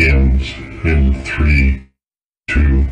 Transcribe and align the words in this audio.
Nurture 0.00 0.08
and 0.08 0.40
support 0.40 0.80
begins 0.80 0.84
in 0.86 1.24
three, 1.24 1.82
two, 2.48 2.86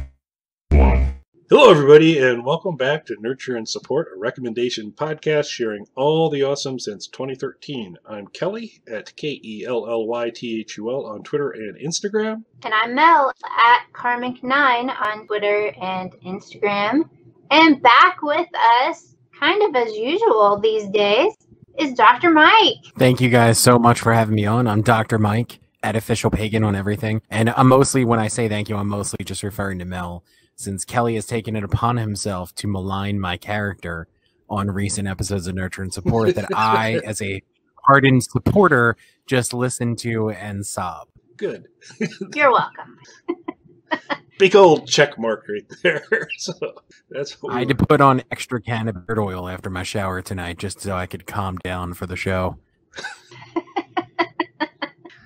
one. 0.69 1.15
Hello, 1.49 1.71
everybody, 1.71 2.19
and 2.19 2.45
welcome 2.45 2.77
back 2.77 3.07
to 3.07 3.17
Nurture 3.19 3.57
and 3.57 3.67
Support, 3.67 4.09
a 4.15 4.19
recommendation 4.19 4.93
podcast 4.93 5.49
sharing 5.49 5.87
all 5.97 6.29
the 6.29 6.43
awesome 6.43 6.79
since 6.79 7.07
2013. 7.07 7.97
I'm 8.07 8.27
Kelly 8.27 8.83
at 8.87 9.17
K 9.17 9.41
E 9.43 9.65
L 9.67 9.89
L 9.89 10.07
Y 10.07 10.29
T 10.29 10.61
H 10.61 10.77
U 10.77 10.91
L 10.91 11.07
on 11.07 11.23
Twitter 11.23 11.53
and 11.53 11.79
Instagram. 11.79 12.45
And 12.63 12.75
I'm 12.75 12.95
Mel 12.95 13.33
at 13.57 13.87
Karmic9 13.95 14.95
on 15.01 15.27
Twitter 15.27 15.73
and 15.81 16.13
Instagram. 16.27 17.09
And 17.51 17.81
back 17.81 18.21
with 18.21 18.49
us, 18.85 19.15
kind 19.41 19.63
of 19.63 19.75
as 19.75 19.97
usual 19.97 20.61
these 20.61 20.87
days, 20.91 21.33
is 21.79 21.95
Dr. 21.95 22.29
Mike. 22.29 22.85
Thank 22.99 23.23
you 23.23 23.31
guys 23.31 23.59
so 23.59 23.79
much 23.79 23.99
for 23.99 24.13
having 24.13 24.35
me 24.35 24.45
on. 24.45 24.67
I'm 24.67 24.83
Dr. 24.83 25.19
Mike 25.19 25.61
at 25.83 25.97
Official 25.97 26.31
Pagan 26.31 26.65
on 26.65 26.75
everything. 26.75 27.23
And 27.31 27.51
I'm 27.51 27.69
mostly, 27.69 28.05
when 28.05 28.19
I 28.19 28.29
say 28.29 28.49
thank 28.49 28.69
you, 28.69 28.77
I'm 28.77 28.89
mostly 28.89 29.25
just 29.25 29.43
referring 29.43 29.79
to 29.79 29.85
Mel, 29.85 30.25
since 30.57 30.85
Kelly 30.85 31.15
has 31.15 31.27
taken 31.27 31.57
it 31.57 31.65
upon 31.65 31.97
himself 31.97 32.55
to 32.57 32.67
malign 32.67 33.21
my 33.21 33.37
character 33.37 34.09
on 34.51 34.71
recent 34.71 35.07
episodes 35.07 35.47
of 35.47 35.55
Nurture 35.55 35.83
and 35.83 35.93
Support 35.93 36.35
that 36.35 36.49
I, 36.55 37.01
as 37.05 37.23
a 37.23 37.43
hardened 37.87 38.25
supporter, 38.25 38.97
just 39.27 39.55
listen 39.55 39.97
to 39.97 40.31
and 40.31 40.67
sob. 40.67 41.09
Good. 41.37 41.69
You're 42.35 42.51
welcome. 42.51 42.99
Big 44.39 44.55
old 44.55 44.87
check 44.87 45.19
mark 45.19 45.45
right 45.49 45.67
there. 45.83 46.29
so 46.39 46.53
that's 47.11 47.43
what 47.43 47.55
I 47.55 47.61
had 47.61 47.69
to 47.69 47.75
put 47.75 48.01
on 48.01 48.23
extra 48.31 48.61
cannabis 48.61 49.03
oil 49.17 49.49
after 49.49 49.71
my 49.71 49.83
shower 49.83 50.23
tonight 50.23 50.59
just 50.59 50.81
so 50.81 50.95
I 50.95 51.07
could 51.07 51.27
calm 51.27 51.57
down 51.59 51.95
for 51.95 52.07
the 52.07 52.17
show. 52.17 52.59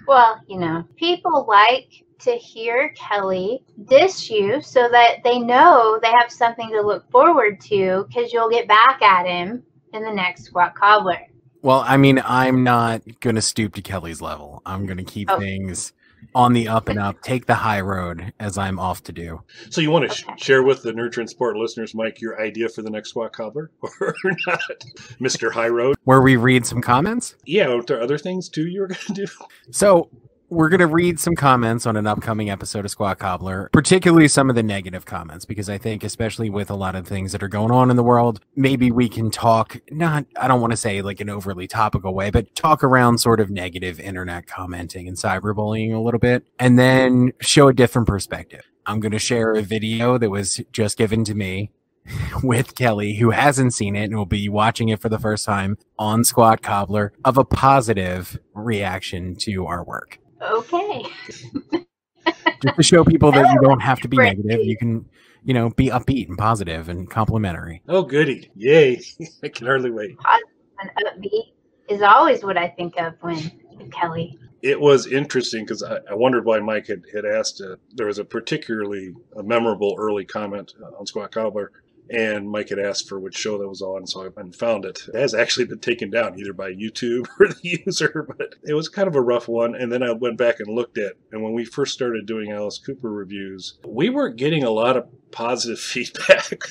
Well, 0.07 0.41
you 0.47 0.59
know, 0.59 0.85
people 0.97 1.47
like 1.49 2.05
to 2.21 2.33
hear 2.33 2.95
Kelly 2.97 3.65
diss 3.85 4.31
you 4.31 4.61
so 4.63 4.89
that 4.89 5.19
they 5.25 5.39
know 5.39 5.99
they 6.03 6.11
have 6.11 6.31
something 6.31 6.71
to 6.71 6.81
look 6.81 7.11
forward 7.11 7.61
to 7.63 8.05
because 8.09 8.33
you'll 8.33 8.51
get 8.51 8.69
back 8.69 9.03
at 9.03 9.27
him 9.27 9.63
in 9.93 10.03
the 10.05 10.13
next 10.13 10.45
squat 10.45 10.75
cobbler. 10.75 11.27
Well, 11.63 11.85
I 11.87 11.97
mean, 11.97 12.21
I'm 12.25 12.65
not 12.65 13.03
going 13.21 13.37
to 13.37 13.43
stoop 13.43 13.75
to 13.75 13.83
Kelly's 13.83 14.21
level. 14.21 14.63
I'm 14.67 14.87
going 14.87 14.99
to 14.99 15.05
keep 15.05 15.31
Oh. 15.31 15.39
things 15.39 15.93
on 16.35 16.53
the 16.53 16.69
up 16.69 16.89
and 16.89 16.99
up, 16.99 17.21
take 17.23 17.47
the 17.47 17.55
high 17.55 17.81
road 17.81 18.33
as 18.41 18.59
I'm 18.59 18.79
off 18.79 19.03
to 19.05 19.13
do. 19.13 19.43
So 19.71 19.81
you 19.81 19.91
want 19.91 20.11
to 20.11 20.17
sh- 20.17 20.25
share 20.37 20.63
with 20.63 20.83
the 20.83 20.93
Nurture 20.93 21.21
and 21.21 21.29
Support 21.31 21.57
listeners, 21.57 21.95
Mike, 21.95 22.21
your 22.21 22.41
idea 22.41 22.69
for 22.69 22.83
the 22.83 22.91
next 22.91 23.11
squat 23.11 23.33
cobbler 23.33 23.71
or 24.01 24.15
not, 24.47 24.85
Mr. 25.21 25.53
High 25.53 25.69
Road? 25.69 25.97
Where 26.05 26.21
we 26.21 26.37
read 26.37 26.67
some 26.67 26.81
comments. 26.81 27.35
Yeah, 27.45 27.69
are 27.69 27.83
there 27.83 28.01
other 28.01 28.19
things 28.19 28.49
too 28.49 28.67
you 28.67 28.81
were 28.81 28.89
going 28.89 29.01
to 29.07 29.13
do? 29.13 29.27
So 29.71 30.11
we're 30.53 30.69
going 30.69 30.81
to 30.81 30.87
read 30.87 31.19
some 31.19 31.35
comments 31.35 31.87
on 31.87 31.97
an 31.97 32.07
upcoming 32.07 32.51
episode 32.51 32.85
of 32.85 32.91
Squat 32.91 33.19
Cobbler, 33.19 33.71
particularly 33.73 34.29
some 34.29 34.51
of 34.51 34.55
the 34.55 34.63
negative 34.63 35.07
comments, 35.07 35.47
because 35.47 35.71
I 35.71 35.79
think, 35.79 36.05
especially 36.05 36.51
with 36.51 36.69
a 36.71 36.75
lot 36.75 36.95
of 36.95 37.09
things 37.09 37.33
that 37.33 37.43
are 37.43 37.49
going 37.49 37.71
on 37.71 37.91
in 37.91 37.97
the 37.97 38.03
world, 38.03 38.41
maybe 38.55 38.91
we 38.91 39.09
can 39.09 39.31
talk, 39.31 39.81
not, 39.91 40.27
I 40.37 40.49
don't 40.49 40.61
want 40.61 40.73
to 40.73 40.77
say 40.77 41.01
like 41.01 41.21
an 41.21 41.31
overly 41.31 41.67
topical 41.67 42.15
way, 42.15 42.31
but 42.31 42.55
talk 42.55 42.85
around 42.85 43.19
sort 43.19 43.41
of 43.41 43.51
negative 43.51 43.99
internet 43.99 44.47
commenting 44.47 45.09
and 45.09 45.17
cyberbullying 45.17 45.95
a 45.95 46.01
little 46.01 46.21
bit, 46.21 46.45
and 46.59 46.79
then 46.79 47.33
show 47.41 47.69
a 47.69 47.73
different 47.73 48.07
perspective. 48.07 48.69
I'm 48.85 49.01
going 49.01 49.13
to 49.13 49.19
share 49.19 49.55
a 49.55 49.63
video 49.63 50.19
that 50.19 50.29
was 50.29 50.61
just 50.71 50.99
given 50.99 51.25
to 51.25 51.35
me 51.35 51.71
with 52.43 52.75
Kelly, 52.75 53.17
who 53.17 53.31
hasn't 53.31 53.73
seen 53.73 53.97
it 53.97 54.05
and 54.05 54.17
will 54.17 54.27
be 54.27 54.51
watching 54.51 54.91
it 54.91 55.01
for 55.01 55.09
the 55.09 55.19
first 55.19 55.47
time 55.47 55.79
on 55.99 56.25
Squat 56.25 56.61
Cobbler, 56.61 57.15
of 57.25 57.39
a 57.39 57.45
positive 57.45 58.39
reaction 58.53 59.35
to 59.37 59.67
our 59.67 59.83
work. 59.83 60.19
Okay. 60.43 61.05
Just 62.63 62.77
to 62.77 62.83
show 62.83 63.05
people 63.05 63.33
that 63.33 63.53
you 63.53 63.61
don't 63.61 63.81
have 63.81 64.01
to 64.01 64.09
be 64.09 64.17
Great. 64.17 64.39
negative. 64.39 64.67
You 64.67 64.77
can, 64.77 65.05
you 65.45 65.55
know, 65.55 65.71
be 65.71 65.89
upbeat 65.89 66.29
and 66.29 66.39
positive 66.39 66.89
and 66.89 67.11
complimentary. 67.11 67.83
Oh, 67.89 68.03
goody. 68.03 68.51
Yay. 68.55 69.01
I 69.43 69.49
can 69.49 69.67
hardly 69.67 69.91
wait. 69.91 70.17
An 70.81 71.07
upbeat 71.07 71.53
is 71.89 72.03
always 72.03 72.43
what 72.45 72.57
I 72.57 72.69
think 72.69 72.95
of 72.99 73.15
when 73.21 73.39
Kelly. 73.93 74.39
It 74.63 74.81
was 74.81 75.09
interesting 75.09 75.65
because 75.65 75.83
I, 75.83 75.97
I 76.09 76.15
wondered 76.15 76.45
why 76.45 76.61
Mike 76.61 76.87
had, 76.87 77.03
had 77.13 77.25
asked. 77.25 77.61
Uh, 77.61 77.77
there 77.95 78.07
was 78.07 78.19
a 78.19 78.25
particularly 78.25 79.13
a 79.37 79.43
memorable 79.43 79.97
early 79.99 80.25
comment 80.25 80.73
uh, 80.81 80.97
on 80.99 81.07
Squat 81.07 81.33
Cobbler, 81.33 81.73
and 82.13 82.51
Mike 82.51 82.69
had 82.69 82.79
asked 82.79 83.09
for 83.09 83.19
which 83.19 83.37
show 83.37 83.59
that 83.59 83.69
was 83.69 83.83
on, 83.83 84.07
so 84.07 84.21
I 84.21 84.25
went 84.25 84.39
and 84.39 84.55
found 84.55 84.85
it. 84.85 85.01
It 85.13 85.19
has 85.19 85.35
actually 85.35 85.65
been 85.65 85.79
taken 85.79 86.11
down 86.11 86.39
either 86.39 86.53
by 86.53 86.73
YouTube 86.73 87.27
or 87.41 87.49
the 87.49 87.81
user, 87.87 88.27
but 88.29 88.55
it 88.63 88.75
was 88.75 88.89
kind 88.89 89.09
of 89.09 89.17
a 89.17 89.21
rough 89.21 89.49
one. 89.49 89.75
And 89.75 89.91
then 89.91 90.03
I 90.03 90.13
went 90.13 90.37
back 90.37 90.61
and 90.61 90.69
looked 90.69 90.99
at, 90.99 91.15
and 91.33 91.43
when 91.43 91.55
we 91.55 91.65
first 91.65 91.95
started 91.95 92.27
doing 92.27 92.53
Alice 92.53 92.79
Cooper 92.79 93.11
reviews, 93.11 93.79
we 93.87 94.11
weren't 94.11 94.37
getting 94.37 94.63
a 94.63 94.71
lot 94.71 94.97
of 94.97 95.09
positive 95.33 95.81
feedback, 95.81 96.63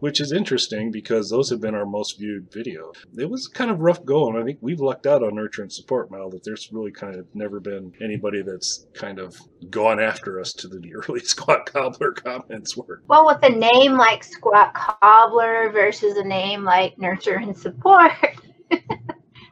which 0.00 0.20
is 0.20 0.32
interesting 0.32 0.90
because 0.90 1.28
those 1.28 1.50
have 1.50 1.60
been 1.60 1.74
our 1.74 1.86
most 1.86 2.18
viewed 2.18 2.50
video. 2.52 2.92
It 3.18 3.28
was 3.28 3.48
kind 3.48 3.70
of 3.70 3.80
rough 3.80 4.04
going. 4.04 4.40
I 4.40 4.44
think 4.44 4.58
we've 4.60 4.80
lucked 4.80 5.06
out 5.06 5.22
on 5.22 5.34
Nurture 5.34 5.62
and 5.62 5.72
Support, 5.72 6.10
Mal, 6.10 6.30
that 6.30 6.44
there's 6.44 6.72
really 6.72 6.92
kind 6.92 7.16
of 7.16 7.26
never 7.34 7.60
been 7.60 7.92
anybody 8.00 8.42
that's 8.42 8.86
kind 8.94 9.18
of 9.18 9.36
gone 9.70 10.00
after 10.00 10.40
us 10.40 10.52
to 10.54 10.68
the 10.68 10.94
early 11.08 11.20
Squat 11.20 11.66
Cobbler 11.66 12.12
comments 12.12 12.76
were. 12.76 13.02
Well, 13.08 13.26
with 13.26 13.42
a 13.42 13.50
name 13.50 13.96
like 13.96 14.24
Squat 14.24 14.74
Cobbler 14.74 15.70
versus 15.70 16.16
a 16.16 16.24
name 16.24 16.64
like 16.64 16.98
Nurture 16.98 17.36
and 17.36 17.56
Support, 17.56 18.12
they 18.70 18.78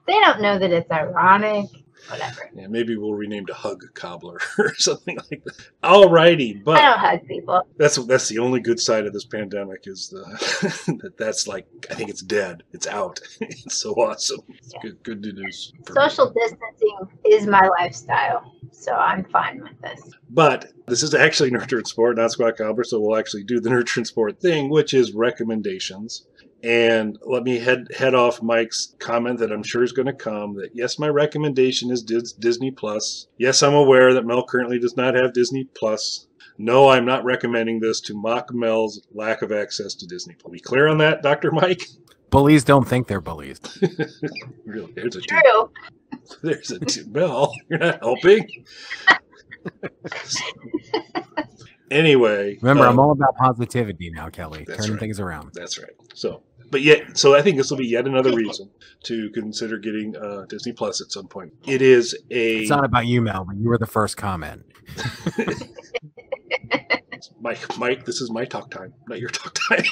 don't 0.07 0.41
know 0.41 0.59
that 0.59 0.71
it's 0.71 0.91
ironic. 0.91 1.67
Whatever. 2.09 2.51
Yeah, 2.55 2.67
maybe 2.67 2.97
we'll 2.97 3.15
rename 3.15 3.47
to 3.47 3.55
Hug 3.55 3.83
Cobbler 3.95 4.39
or 4.59 4.75
something 4.75 5.17
like 5.31 5.45
that. 5.45 5.67
Alrighty, 5.83 6.63
but 6.63 6.79
I 6.79 6.83
don't 6.83 6.99
hug 6.99 7.27
people. 7.27 7.67
that's 7.77 7.97
that's 8.07 8.29
the 8.29 8.39
only 8.39 8.61
good 8.61 8.81
side 8.81 9.07
of 9.07 9.13
this 9.13 9.25
pandemic 9.25 9.87
is 9.87 10.09
the 10.09 10.23
that 11.03 11.17
that's 11.17 11.47
like 11.47 11.67
I 11.91 11.95
think 11.95 12.11
it's 12.11 12.23
dead. 12.23 12.63
It's 12.73 12.87
out. 12.87 13.21
it's 13.41 13.77
so 13.81 13.93
awesome. 13.93 14.41
It's 14.49 14.75
good 14.83 15.03
good 15.03 15.23
news. 15.23 15.73
for 15.85 15.95
me. 15.95 16.01
Social 16.03 16.31
distancing 16.33 16.99
is 17.27 17.47
my 17.47 17.69
lifestyle, 17.79 18.53
so 18.71 18.93
I'm 18.93 19.25
fine 19.25 19.63
with 19.63 19.81
this. 19.81 20.01
But 20.31 20.73
this 20.87 21.03
is 21.03 21.15
actually 21.15 21.51
Nurture 21.51 21.79
and 21.79 21.87
Sport, 21.87 22.17
not 22.17 22.33
Squat 22.33 22.57
Cobbler, 22.57 22.85
so 22.85 23.01
we'll 23.01 23.19
actually 23.19 23.45
do 23.45 23.61
the 23.61 23.71
Nurture 23.71 24.01
and 24.01 24.07
Sport 24.07 24.41
thing, 24.41 24.69
which 24.71 24.95
is 24.95 25.13
recommendations. 25.13 26.27
And 26.63 27.19
let 27.27 27.43
me 27.43 27.59
head 27.59 27.89
head 27.97 28.15
off 28.15 28.41
Mike's 28.41 28.95
comment 29.01 29.41
that 29.41 29.51
I'm 29.51 29.65
sure 29.65 29.83
is 29.83 29.93
going 29.93 30.07
to 30.07 30.13
come. 30.13 30.55
That 30.55 30.71
yes, 30.75 30.99
my 30.99 31.09
recommendation 31.09 31.91
is 31.91 32.03
Disney 32.03 32.71
Plus. 32.71 33.27
Yes, 33.37 33.63
I'm 33.63 33.75
aware 33.75 34.15
that 34.15 34.25
Mel 34.25 34.45
currently 34.45 34.79
does 34.79 34.97
not 34.97 35.15
have 35.15 35.33
Disney 35.33 35.65
Plus. 35.75 36.29
No, 36.59 36.89
I'm 36.89 37.05
not 37.05 37.25
recommending 37.25 37.81
this 37.81 38.01
to 38.03 38.15
mock 38.15 38.53
Mel's 38.53 39.05
lack 39.13 39.43
of 39.43 39.51
access 39.51 39.95
to 39.95 40.07
Disney. 40.07 40.37
Are 40.45 40.51
we 40.51 40.61
clear 40.61 40.87
on 40.87 40.99
that, 40.99 41.23
Doctor 41.23 41.51
Mike? 41.51 41.83
Bullies 42.31 42.65
don't 42.65 42.89
think 42.89 43.09
they're 43.09 43.21
bullies. 43.21 43.61
really, 44.65 44.93
there's 44.93 45.17
a 45.17 45.21
True. 45.21 45.71
there's 46.43 46.71
a 46.71 47.09
Mel. 47.09 47.53
You're 47.69 47.79
not 47.79 48.01
helping. 48.01 48.49
anyway, 51.91 52.59
Remember, 52.63 52.85
I'm 52.85 52.99
um, 52.99 53.01
all 53.01 53.13
about 53.13 53.37
positivity 53.37 54.11
now, 54.11 54.29
Kelly. 54.31 54.65
That's 54.67 54.79
Turning 54.79 54.93
right. 54.93 55.01
things 55.01 55.21
around. 55.21 55.51
That's 55.53 55.79
right. 55.79 55.93
So, 56.15 56.43
but 56.73 56.81
yet, 56.81 57.19
so 57.19 57.37
I 57.37 57.43
think 57.43 57.59
this 57.59 57.71
will 57.71 57.77
be 57.77 57.87
yet 57.87 58.07
another 58.07 58.35
reason 58.35 58.71
to 59.05 59.29
consider 59.31 59.77
getting 59.77 60.17
uh, 60.17 60.47
Disney 60.49 60.73
Plus 60.73 61.03
at 61.03 61.13
some 61.13 61.29
point. 61.29 61.53
It 61.67 61.83
is 61.83 62.15
a 62.31 62.61
It's 62.61 62.71
not 62.71 62.87
about 62.87 63.07
you, 63.07 63.21
Mel, 63.21 63.45
but 63.45 63.57
you 63.57 63.69
were 63.69 63.77
the 63.77 63.87
first 63.87 64.17
comment. 64.17 64.65
Mike. 67.41 67.79
Mike, 67.79 68.07
this 68.07 68.23
is 68.23 68.31
my 68.31 68.47
talk 68.47 68.71
time, 68.71 68.95
not 69.07 69.21
your 69.21 69.29
talk 69.29 69.55
time. 69.69 69.85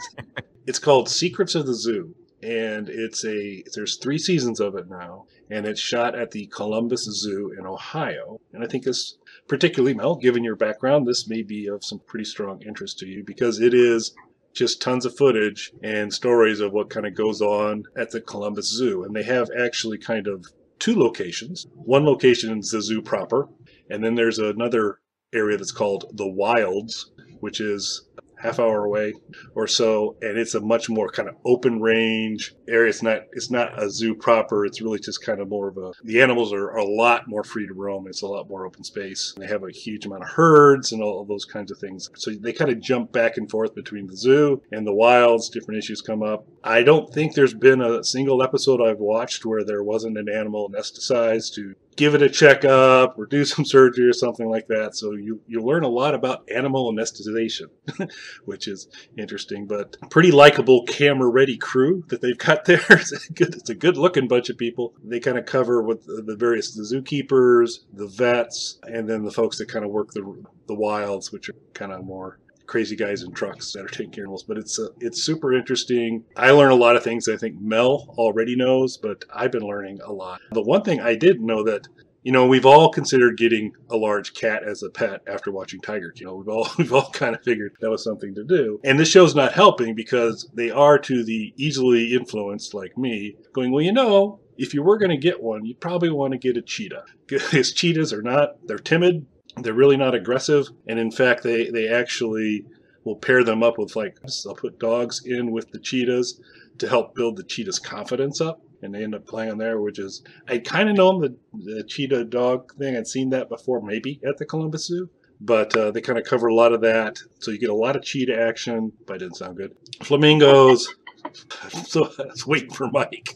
it's 0.66 0.80
called 0.80 1.08
Secrets 1.08 1.54
of 1.54 1.66
the 1.66 1.74
Zoo, 1.74 2.16
and 2.42 2.88
it's 2.88 3.24
a 3.24 3.62
there's 3.74 3.96
three 3.96 4.18
seasons 4.18 4.58
of 4.58 4.74
it 4.74 4.90
now, 4.90 5.26
and 5.50 5.66
it's 5.66 5.80
shot 5.80 6.18
at 6.18 6.32
the 6.32 6.46
Columbus 6.46 7.04
Zoo 7.04 7.54
in 7.56 7.64
Ohio. 7.64 8.40
And 8.52 8.64
I 8.64 8.66
think 8.66 8.84
this, 8.84 9.18
particularly 9.46 9.94
Mel, 9.94 10.16
given 10.16 10.42
your 10.42 10.56
background, 10.56 11.06
this 11.06 11.28
may 11.28 11.42
be 11.42 11.68
of 11.68 11.84
some 11.84 12.00
pretty 12.00 12.24
strong 12.24 12.60
interest 12.62 12.98
to 12.98 13.06
you 13.06 13.22
because 13.22 13.60
it 13.60 13.72
is 13.72 14.14
just 14.56 14.80
tons 14.80 15.04
of 15.04 15.16
footage 15.16 15.70
and 15.82 16.12
stories 16.12 16.60
of 16.60 16.72
what 16.72 16.90
kind 16.90 17.06
of 17.06 17.14
goes 17.14 17.42
on 17.42 17.84
at 17.96 18.10
the 18.10 18.20
Columbus 18.20 18.68
Zoo. 18.72 19.04
And 19.04 19.14
they 19.14 19.22
have 19.22 19.50
actually 19.56 19.98
kind 19.98 20.26
of 20.26 20.46
two 20.78 20.96
locations. 20.96 21.66
One 21.74 22.04
location 22.04 22.58
is 22.58 22.70
the 22.70 22.80
zoo 22.80 23.02
proper, 23.02 23.48
and 23.90 24.02
then 24.02 24.14
there's 24.14 24.38
another 24.38 25.00
area 25.32 25.58
that's 25.58 25.72
called 25.72 26.06
the 26.14 26.26
Wilds, 26.26 27.12
which 27.40 27.60
is 27.60 28.05
half 28.46 28.60
hour 28.60 28.84
away 28.84 29.14
or 29.54 29.66
so, 29.66 30.16
and 30.22 30.38
it's 30.38 30.54
a 30.54 30.60
much 30.60 30.88
more 30.88 31.08
kind 31.08 31.28
of 31.28 31.36
open 31.44 31.80
range 31.80 32.54
area. 32.68 32.90
It's 32.90 33.02
not 33.02 33.22
it's 33.32 33.50
not 33.50 33.82
a 33.82 33.90
zoo 33.90 34.14
proper. 34.14 34.64
It's 34.64 34.80
really 34.80 34.98
just 34.98 35.24
kind 35.24 35.40
of 35.40 35.48
more 35.48 35.68
of 35.68 35.76
a. 35.76 35.92
The 36.04 36.20
animals 36.20 36.52
are, 36.52 36.70
are 36.70 36.78
a 36.78 36.84
lot 36.84 37.28
more 37.28 37.44
free 37.44 37.66
to 37.66 37.74
roam. 37.74 38.06
It's 38.06 38.22
a 38.22 38.26
lot 38.26 38.48
more 38.48 38.66
open 38.66 38.84
space. 38.84 39.34
They 39.36 39.46
have 39.46 39.64
a 39.64 39.70
huge 39.70 40.06
amount 40.06 40.22
of 40.22 40.28
herds 40.30 40.92
and 40.92 41.02
all 41.02 41.24
those 41.24 41.44
kinds 41.44 41.70
of 41.70 41.78
things. 41.78 42.10
So 42.14 42.30
they 42.32 42.52
kind 42.52 42.70
of 42.70 42.80
jump 42.80 43.12
back 43.12 43.36
and 43.36 43.50
forth 43.50 43.74
between 43.74 44.06
the 44.06 44.16
zoo 44.16 44.62
and 44.72 44.86
the 44.86 44.94
wilds. 44.94 45.48
Different 45.48 45.78
issues 45.78 46.00
come 46.00 46.22
up. 46.22 46.46
I 46.62 46.82
don't 46.82 47.12
think 47.12 47.34
there's 47.34 47.54
been 47.54 47.80
a 47.80 48.04
single 48.04 48.42
episode 48.42 48.80
I've 48.80 48.98
watched 48.98 49.44
where 49.44 49.64
there 49.64 49.82
wasn't 49.82 50.18
an 50.18 50.28
animal 50.28 50.70
anesthesized 50.70 51.54
to 51.54 51.74
give 51.96 52.14
it 52.14 52.22
a 52.22 52.28
checkup 52.28 53.18
or 53.18 53.26
do 53.26 53.44
some 53.44 53.64
surgery 53.64 54.06
or 54.06 54.12
something 54.12 54.48
like 54.48 54.68
that. 54.68 54.94
So 54.94 55.12
you 55.12 55.40
you 55.46 55.60
learn 55.60 55.82
a 55.82 55.88
lot 55.88 56.14
about 56.14 56.48
animal 56.54 56.92
anesthetization, 56.92 57.68
which 58.44 58.68
is 58.68 58.88
interesting. 59.18 59.66
But 59.66 59.96
pretty 60.10 60.30
likable 60.30 60.84
camera 60.84 61.28
ready 61.28 61.56
crew 61.56 62.04
that 62.08 62.20
they've 62.20 62.38
got 62.38 62.64
there. 62.66 62.84
It's 62.90 63.28
a 63.28 63.32
good, 63.32 63.54
it's 63.54 63.70
a 63.70 63.74
good 63.74 63.96
looking 63.96 64.28
bunch 64.28 64.50
of 64.50 64.58
people. 64.58 64.94
They 65.02 65.20
kind 65.20 65.38
of 65.38 65.46
cover 65.46 65.82
with 65.82 66.04
the 66.06 66.36
various 66.36 66.74
the 66.74 66.82
zookeepers, 66.82 67.80
the 67.92 68.06
vets, 68.06 68.78
and 68.84 69.08
then 69.08 69.24
the 69.24 69.32
folks 69.32 69.58
that 69.58 69.68
kind 69.68 69.84
of 69.84 69.90
work 69.90 70.12
the 70.12 70.44
the 70.66 70.74
wilds, 70.74 71.32
which 71.32 71.48
are 71.48 71.56
kind 71.74 71.92
of 71.92 72.04
more 72.04 72.38
crazy 72.66 72.96
guys 72.96 73.22
in 73.22 73.32
trucks 73.32 73.72
that 73.72 73.84
are 73.84 73.88
taking 73.88 74.10
care 74.10 74.24
of 74.24 74.26
animals. 74.26 74.44
But 74.44 74.58
it's 74.58 74.78
uh, 74.78 74.88
it's 75.00 75.22
super 75.22 75.54
interesting. 75.54 76.24
I 76.36 76.50
learn 76.50 76.70
a 76.70 76.76
lot 76.76 76.96
of 76.96 77.02
things 77.02 77.28
I 77.28 77.36
think 77.36 77.60
Mel 77.60 78.14
already 78.18 78.56
knows, 78.56 78.96
but 78.96 79.24
I've 79.34 79.52
been 79.52 79.66
learning 79.66 80.00
a 80.04 80.12
lot. 80.12 80.40
The 80.52 80.62
one 80.62 80.82
thing 80.82 81.00
I 81.00 81.14
did 81.14 81.40
know 81.40 81.62
that 81.64 81.88
you 82.22 82.32
know 82.32 82.46
we've 82.46 82.66
all 82.66 82.90
considered 82.90 83.38
getting 83.38 83.72
a 83.90 83.96
large 83.96 84.34
cat 84.34 84.62
as 84.64 84.82
a 84.82 84.90
pet 84.90 85.22
after 85.26 85.50
watching 85.50 85.80
Tiger 85.80 86.10
King. 86.10 86.20
You 86.20 86.26
know, 86.26 86.36
we've 86.36 86.48
all 86.48 86.68
we've 86.78 86.92
all 86.92 87.10
kind 87.10 87.34
of 87.34 87.42
figured 87.42 87.76
that 87.80 87.90
was 87.90 88.04
something 88.04 88.34
to 88.34 88.44
do. 88.44 88.80
And 88.84 88.98
this 88.98 89.10
show's 89.10 89.34
not 89.34 89.52
helping 89.52 89.94
because 89.94 90.48
they 90.54 90.70
are 90.70 90.98
to 91.00 91.24
the 91.24 91.54
easily 91.56 92.14
influenced 92.14 92.74
like 92.74 92.96
me 92.98 93.36
going, 93.52 93.72
well, 93.72 93.82
you 93.82 93.92
know. 93.92 94.40
If 94.58 94.72
you 94.72 94.82
were 94.82 94.96
going 94.96 95.10
to 95.10 95.18
get 95.18 95.42
one, 95.42 95.66
you'd 95.66 95.82
probably 95.82 96.08
want 96.08 96.32
to 96.32 96.38
get 96.38 96.56
a 96.56 96.62
cheetah. 96.62 97.04
Because 97.26 97.74
cheetahs 97.74 98.10
are 98.10 98.22
not, 98.22 98.56
they're 98.66 98.78
timid, 98.78 99.26
they're 99.56 99.74
really 99.74 99.96
not 99.96 100.14
aggressive, 100.14 100.68
and 100.86 100.98
in 100.98 101.10
fact, 101.10 101.42
they 101.42 101.70
they 101.70 101.88
actually 101.88 102.66
will 103.04 103.16
pair 103.16 103.44
them 103.44 103.62
up 103.62 103.78
with 103.78 103.96
like 103.96 104.18
they'll 104.44 104.54
put 104.54 104.78
dogs 104.78 105.24
in 105.24 105.50
with 105.50 105.70
the 105.70 105.78
cheetahs 105.78 106.40
to 106.78 106.88
help 106.88 107.14
build 107.14 107.36
the 107.36 107.44
cheetah's 107.44 107.78
confidence 107.78 108.40
up. 108.40 108.60
And 108.82 108.94
they 108.94 109.02
end 109.02 109.14
up 109.14 109.26
playing 109.26 109.56
there, 109.56 109.80
which 109.80 109.98
is 109.98 110.22
I 110.46 110.58
kind 110.58 110.90
of 110.90 110.96
know 110.96 111.20
the, 111.20 111.34
the 111.54 111.82
cheetah 111.82 112.24
dog 112.24 112.74
thing. 112.76 112.96
I'd 112.96 113.06
seen 113.06 113.30
that 113.30 113.48
before, 113.48 113.80
maybe 113.80 114.20
at 114.26 114.36
the 114.36 114.44
Columbus 114.44 114.86
Zoo 114.86 115.08
but 115.40 115.76
uh, 115.76 115.90
they 115.90 116.00
kind 116.00 116.18
of 116.18 116.24
cover 116.24 116.48
a 116.48 116.54
lot 116.54 116.72
of 116.72 116.80
that. 116.82 117.18
So 117.40 117.50
you 117.50 117.58
get 117.58 117.70
a 117.70 117.74
lot 117.74 117.96
of 117.96 118.02
cheetah 118.02 118.38
action, 118.40 118.92
but 119.06 119.16
it 119.16 119.18
didn't 119.20 119.36
sound 119.36 119.56
good. 119.56 119.74
Flamingos. 120.02 120.94
so 121.86 122.10
I 122.18 122.26
was 122.26 122.46
waiting 122.46 122.70
for 122.70 122.90
Mike. 122.90 123.28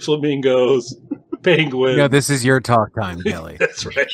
Flamingos, 0.00 0.96
penguins. 1.42 1.96
No, 1.96 2.08
this 2.08 2.30
is 2.30 2.44
your 2.44 2.60
talk 2.60 2.94
time, 2.94 3.22
Kelly. 3.26 3.56
That's 3.58 3.84
right. 3.86 4.10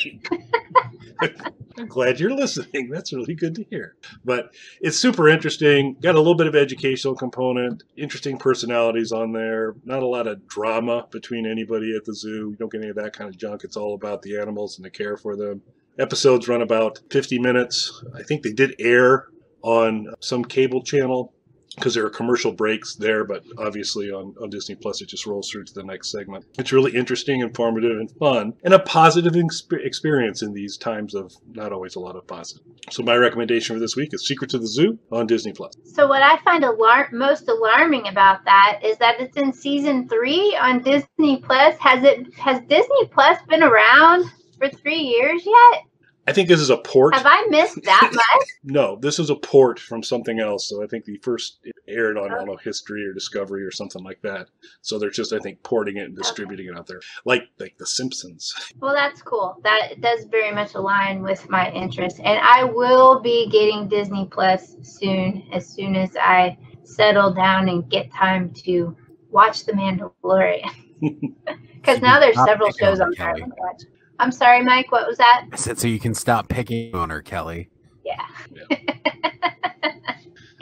I'm 1.21 1.87
glad 1.87 2.19
you're 2.19 2.35
listening. 2.35 2.89
That's 2.89 3.13
really 3.13 3.35
good 3.35 3.55
to 3.55 3.65
hear. 3.69 3.95
But 4.25 4.53
it's 4.81 4.99
super 4.99 5.27
interesting. 5.27 5.95
Got 6.01 6.15
a 6.15 6.19
little 6.19 6.35
bit 6.35 6.47
of 6.47 6.55
educational 6.55 7.15
component, 7.15 7.83
interesting 7.95 8.37
personalities 8.37 9.11
on 9.11 9.31
there. 9.31 9.75
Not 9.85 10.03
a 10.03 10.07
lot 10.07 10.27
of 10.27 10.47
drama 10.47 11.07
between 11.11 11.45
anybody 11.45 11.95
at 11.95 12.05
the 12.05 12.13
zoo. 12.13 12.51
You 12.51 12.55
don't 12.59 12.71
get 12.71 12.81
any 12.81 12.89
of 12.89 12.95
that 12.97 13.13
kind 13.13 13.29
of 13.29 13.37
junk. 13.37 13.63
It's 13.63 13.77
all 13.77 13.93
about 13.93 14.21
the 14.21 14.37
animals 14.37 14.77
and 14.77 14.85
the 14.85 14.89
care 14.89 15.17
for 15.17 15.35
them. 15.35 15.61
Episodes 15.99 16.47
run 16.47 16.61
about 16.61 16.99
50 17.09 17.39
minutes. 17.39 18.03
I 18.15 18.23
think 18.23 18.43
they 18.43 18.53
did 18.53 18.75
air 18.79 19.27
on 19.63 20.13
some 20.19 20.45
cable 20.45 20.83
channel 20.83 21.33
because 21.77 21.93
there 21.93 22.05
are 22.05 22.09
commercial 22.09 22.51
breaks 22.51 22.95
there, 22.95 23.23
but 23.23 23.43
obviously 23.59 24.09
on, 24.11 24.33
on 24.41 24.49
Disney 24.49 24.73
Plus, 24.73 24.99
it 25.01 25.09
just 25.09 25.27
rolls 25.27 25.49
through 25.49 25.63
to 25.65 25.73
the 25.73 25.83
next 25.83 26.11
segment. 26.11 26.43
It's 26.57 26.71
really 26.71 26.95
interesting, 26.95 27.41
informative, 27.41 27.99
and 27.99 28.09
fun, 28.11 28.53
and 28.63 28.73
a 28.73 28.79
positive 28.79 29.33
exp- 29.33 29.85
experience 29.85 30.41
in 30.41 30.53
these 30.53 30.75
times 30.75 31.13
of 31.13 31.31
not 31.51 31.71
always 31.71 31.95
a 31.95 31.99
lot 31.99 32.15
of 32.15 32.25
positive. 32.25 32.65
So, 32.89 33.03
my 33.03 33.15
recommendation 33.15 33.75
for 33.75 33.79
this 33.79 33.95
week 33.95 34.13
is 34.13 34.25
Secrets 34.25 34.55
of 34.55 34.61
the 34.61 34.67
Zoo 34.67 34.97
on 35.11 35.27
Disney 35.27 35.53
Plus. 35.53 35.75
So, 35.85 36.07
what 36.07 36.23
I 36.23 36.37
find 36.39 36.63
alar- 36.63 37.11
most 37.11 37.47
alarming 37.47 38.07
about 38.07 38.43
that 38.45 38.79
is 38.83 38.97
that 38.97 39.19
it's 39.19 39.37
in 39.37 39.53
season 39.53 40.09
three 40.09 40.57
on 40.59 40.81
Disney 40.81 41.37
Plus. 41.37 41.77
Has 41.77 42.03
it? 42.03 42.33
Has 42.35 42.59
Disney 42.61 43.05
Plus 43.11 43.37
been 43.47 43.61
around 43.61 44.25
for 44.57 44.67
three 44.69 45.01
years 45.01 45.45
yet? 45.45 45.83
I 46.27 46.33
think 46.33 46.49
this 46.49 46.59
is 46.59 46.69
a 46.69 46.77
port. 46.77 47.15
Have 47.15 47.25
I 47.25 47.45
missed 47.49 47.81
that 47.83 48.09
much? 48.13 48.47
no, 48.63 48.97
this 48.97 49.17
is 49.17 49.29
a 49.29 49.35
port 49.35 49.79
from 49.79 50.03
something 50.03 50.39
else. 50.41 50.67
So 50.67 50.83
I 50.83 50.87
think 50.87 51.05
the 51.05 51.17
first 51.17 51.59
aired 51.87 52.17
on, 52.17 52.31
I 52.31 52.35
don't 52.35 52.47
know, 52.47 52.57
History 52.57 53.05
or 53.05 53.13
Discovery 53.13 53.63
or 53.63 53.71
something 53.71 54.03
like 54.03 54.21
that. 54.23 54.49
So 54.81 54.99
they're 54.99 55.09
just, 55.09 55.31
I 55.31 55.39
think, 55.39 55.63
porting 55.63 55.97
it 55.97 56.05
and 56.05 56.15
distributing 56.17 56.67
okay. 56.67 56.75
it 56.75 56.79
out 56.79 56.87
there, 56.87 56.99
like 57.23 57.43
like 57.59 57.77
The 57.77 57.85
Simpsons. 57.85 58.53
Well, 58.79 58.93
that's 58.93 59.21
cool. 59.21 59.59
That 59.63 60.01
does 60.01 60.25
very 60.25 60.51
much 60.51 60.75
align 60.75 61.23
with 61.23 61.49
my 61.49 61.71
interest, 61.71 62.19
and 62.23 62.39
I 62.39 62.63
will 62.63 63.19
be 63.21 63.49
getting 63.49 63.87
Disney 63.87 64.27
Plus 64.29 64.75
soon, 64.83 65.47
as 65.51 65.67
soon 65.67 65.95
as 65.95 66.15
I 66.15 66.57
settle 66.83 67.33
down 67.33 67.69
and 67.69 67.89
get 67.89 68.11
time 68.11 68.53
to 68.65 68.95
watch 69.29 69.65
The 69.65 69.73
Mandalorian. 69.73 70.69
Because 71.77 72.01
now 72.01 72.19
there's 72.19 72.35
several 72.43 72.71
shows 72.71 72.99
on 72.99 73.13
there 73.17 73.33
to 73.33 73.45
watch. 73.57 73.83
I'm 74.19 74.31
sorry, 74.31 74.63
Mike. 74.63 74.91
What 74.91 75.07
was 75.07 75.17
that? 75.17 75.45
I 75.51 75.55
said 75.55 75.79
so 75.79 75.87
you 75.87 75.99
can 75.99 76.13
stop 76.13 76.49
picking 76.49 76.95
on 76.95 77.09
her, 77.09 77.21
Kelly. 77.21 77.69
Yeah. 78.03 78.25
yeah. 78.69 79.91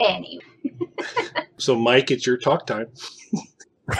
anyway. 0.00 0.44
so, 1.58 1.76
Mike, 1.76 2.10
it's 2.10 2.26
your 2.26 2.36
talk 2.36 2.66
time. 2.66 2.86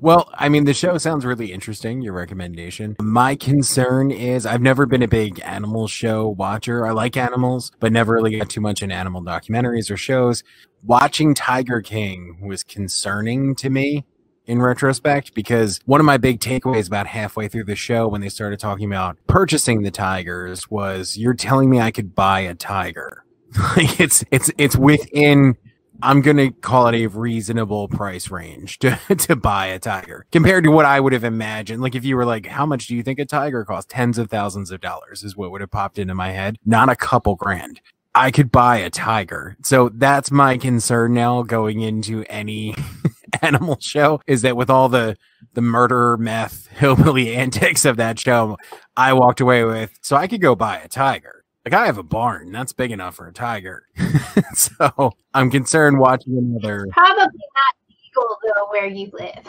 well, 0.00 0.30
I 0.34 0.48
mean, 0.48 0.64
the 0.64 0.74
show 0.74 0.98
sounds 0.98 1.24
really 1.24 1.52
interesting, 1.52 2.02
your 2.02 2.12
recommendation. 2.12 2.96
My 3.00 3.36
concern 3.36 4.10
is 4.10 4.46
I've 4.46 4.62
never 4.62 4.84
been 4.84 5.02
a 5.02 5.08
big 5.08 5.40
animal 5.44 5.86
show 5.86 6.28
watcher. 6.28 6.86
I 6.86 6.90
like 6.90 7.16
animals, 7.16 7.72
but 7.78 7.92
never 7.92 8.14
really 8.14 8.36
got 8.36 8.50
too 8.50 8.60
much 8.60 8.82
in 8.82 8.90
animal 8.90 9.22
documentaries 9.22 9.90
or 9.90 9.96
shows. 9.96 10.42
Watching 10.82 11.34
Tiger 11.34 11.80
King 11.80 12.38
was 12.42 12.62
concerning 12.62 13.54
to 13.56 13.70
me 13.70 14.04
in 14.48 14.60
retrospect 14.60 15.34
because 15.34 15.78
one 15.84 16.00
of 16.00 16.06
my 16.06 16.16
big 16.16 16.40
takeaways 16.40 16.88
about 16.88 17.06
halfway 17.06 17.46
through 17.46 17.64
the 17.64 17.76
show 17.76 18.08
when 18.08 18.20
they 18.20 18.28
started 18.28 18.58
talking 18.58 18.86
about 18.86 19.18
purchasing 19.26 19.82
the 19.82 19.90
tigers 19.90 20.70
was 20.70 21.16
you're 21.16 21.34
telling 21.34 21.70
me 21.70 21.80
I 21.80 21.90
could 21.90 22.14
buy 22.14 22.40
a 22.40 22.54
tiger. 22.54 23.24
like 23.76 24.00
it's 24.00 24.24
it's 24.30 24.50
it's 24.58 24.76
within 24.76 25.56
I'm 26.02 26.22
gonna 26.22 26.50
call 26.50 26.88
it 26.88 26.94
a 26.94 27.06
reasonable 27.08 27.88
price 27.88 28.30
range 28.30 28.78
to, 28.80 28.98
to 29.18 29.36
buy 29.36 29.66
a 29.66 29.78
tiger 29.78 30.26
compared 30.32 30.64
to 30.64 30.70
what 30.70 30.84
I 30.84 31.00
would 31.00 31.12
have 31.12 31.24
imagined. 31.24 31.82
Like 31.82 31.94
if 31.94 32.04
you 32.04 32.16
were 32.16 32.26
like, 32.26 32.46
how 32.46 32.66
much 32.66 32.86
do 32.86 32.96
you 32.96 33.02
think 33.02 33.18
a 33.18 33.24
tiger 33.24 33.64
costs? 33.64 33.92
Tens 33.92 34.16
of 34.18 34.30
thousands 34.30 34.70
of 34.70 34.80
dollars 34.80 35.24
is 35.24 35.36
what 35.36 35.50
would 35.50 35.60
have 35.60 35.70
popped 35.70 35.98
into 35.98 36.14
my 36.14 36.30
head. 36.30 36.56
Not 36.64 36.88
a 36.88 36.96
couple 36.96 37.36
grand. 37.36 37.80
I 38.14 38.30
could 38.30 38.50
buy 38.50 38.78
a 38.78 38.90
tiger. 38.90 39.56
So 39.62 39.90
that's 39.90 40.30
my 40.30 40.56
concern 40.56 41.14
now 41.14 41.42
going 41.42 41.80
into 41.80 42.24
any 42.28 42.74
animal 43.42 43.78
show 43.80 44.20
is 44.26 44.42
that 44.42 44.56
with 44.56 44.70
all 44.70 44.88
the 44.88 45.16
the 45.54 45.62
murder 45.62 46.16
meth 46.16 46.66
hillbilly 46.72 47.34
antics 47.34 47.84
of 47.84 47.96
that 47.96 48.18
show 48.18 48.56
i 48.96 49.12
walked 49.12 49.40
away 49.40 49.64
with 49.64 49.90
so 50.02 50.16
i 50.16 50.26
could 50.26 50.40
go 50.40 50.54
buy 50.54 50.78
a 50.78 50.88
tiger 50.88 51.44
like 51.64 51.74
i 51.74 51.86
have 51.86 51.98
a 51.98 52.02
barn 52.02 52.52
that's 52.52 52.72
big 52.72 52.90
enough 52.90 53.16
for 53.16 53.26
a 53.26 53.32
tiger 53.32 53.84
so 54.54 55.12
i'm 55.34 55.50
concerned 55.50 55.98
watching 55.98 56.36
another 56.36 56.86
probably 56.92 57.22
not 57.22 57.74
legal 57.88 58.36
though 58.42 58.66
where 58.70 58.86
you 58.86 59.10
live 59.12 59.46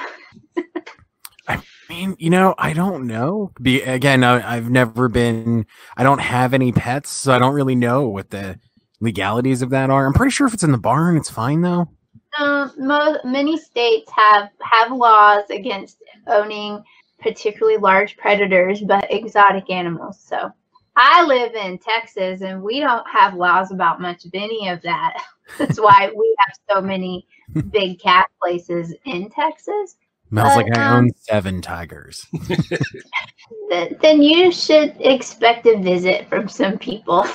I 1.49 1.61
mean, 1.89 2.15
you 2.19 2.29
know, 2.29 2.53
I 2.59 2.73
don't 2.73 3.07
know. 3.07 3.51
Be 3.59 3.81
again, 3.81 4.23
I, 4.23 4.55
I've 4.55 4.69
never 4.69 5.09
been. 5.09 5.65
I 5.97 6.03
don't 6.03 6.19
have 6.19 6.53
any 6.53 6.71
pets, 6.71 7.09
so 7.09 7.33
I 7.33 7.39
don't 7.39 7.55
really 7.55 7.73
know 7.73 8.07
what 8.07 8.29
the 8.29 8.59
legalities 8.99 9.61
of 9.61 9.71
that 9.71 9.89
are. 9.89 10.05
I'm 10.05 10.13
pretty 10.13 10.31
sure 10.31 10.45
if 10.45 10.53
it's 10.53 10.63
in 10.63 10.71
the 10.71 10.77
barn, 10.77 11.17
it's 11.17 11.29
fine 11.29 11.61
though. 11.61 11.87
Um, 12.37 12.71
mo- 12.77 13.19
many 13.23 13.57
states 13.57 14.11
have 14.11 14.49
have 14.61 14.91
laws 14.91 15.49
against 15.49 15.97
owning 16.27 16.83
particularly 17.19 17.77
large 17.77 18.17
predators, 18.17 18.81
but 18.81 19.11
exotic 19.11 19.69
animals. 19.69 20.19
So 20.19 20.51
I 20.95 21.25
live 21.25 21.55
in 21.55 21.77
Texas, 21.77 22.41
and 22.41 22.61
we 22.61 22.79
don't 22.79 23.07
have 23.09 23.33
laws 23.33 23.71
about 23.71 24.01
much 24.01 24.25
of 24.25 24.31
any 24.33 24.69
of 24.69 24.81
that. 24.83 25.21
That's 25.57 25.79
why 25.79 26.11
we 26.15 26.35
have 26.39 26.75
so 26.75 26.81
many 26.81 27.27
big 27.71 27.99
cat 27.99 28.27
places 28.41 28.93
in 29.05 29.29
Texas. 29.29 29.95
Smells 30.29 30.55
like 30.55 30.77
I 30.77 30.85
um, 30.85 31.05
own 31.05 31.09
seven 31.15 31.59
tigers. 31.59 32.27
then 34.01 34.21
you 34.21 34.51
should 34.51 34.95
expect 34.99 35.65
a 35.65 35.77
visit 35.77 36.29
from 36.29 36.47
some 36.47 36.77
people. 36.77 37.25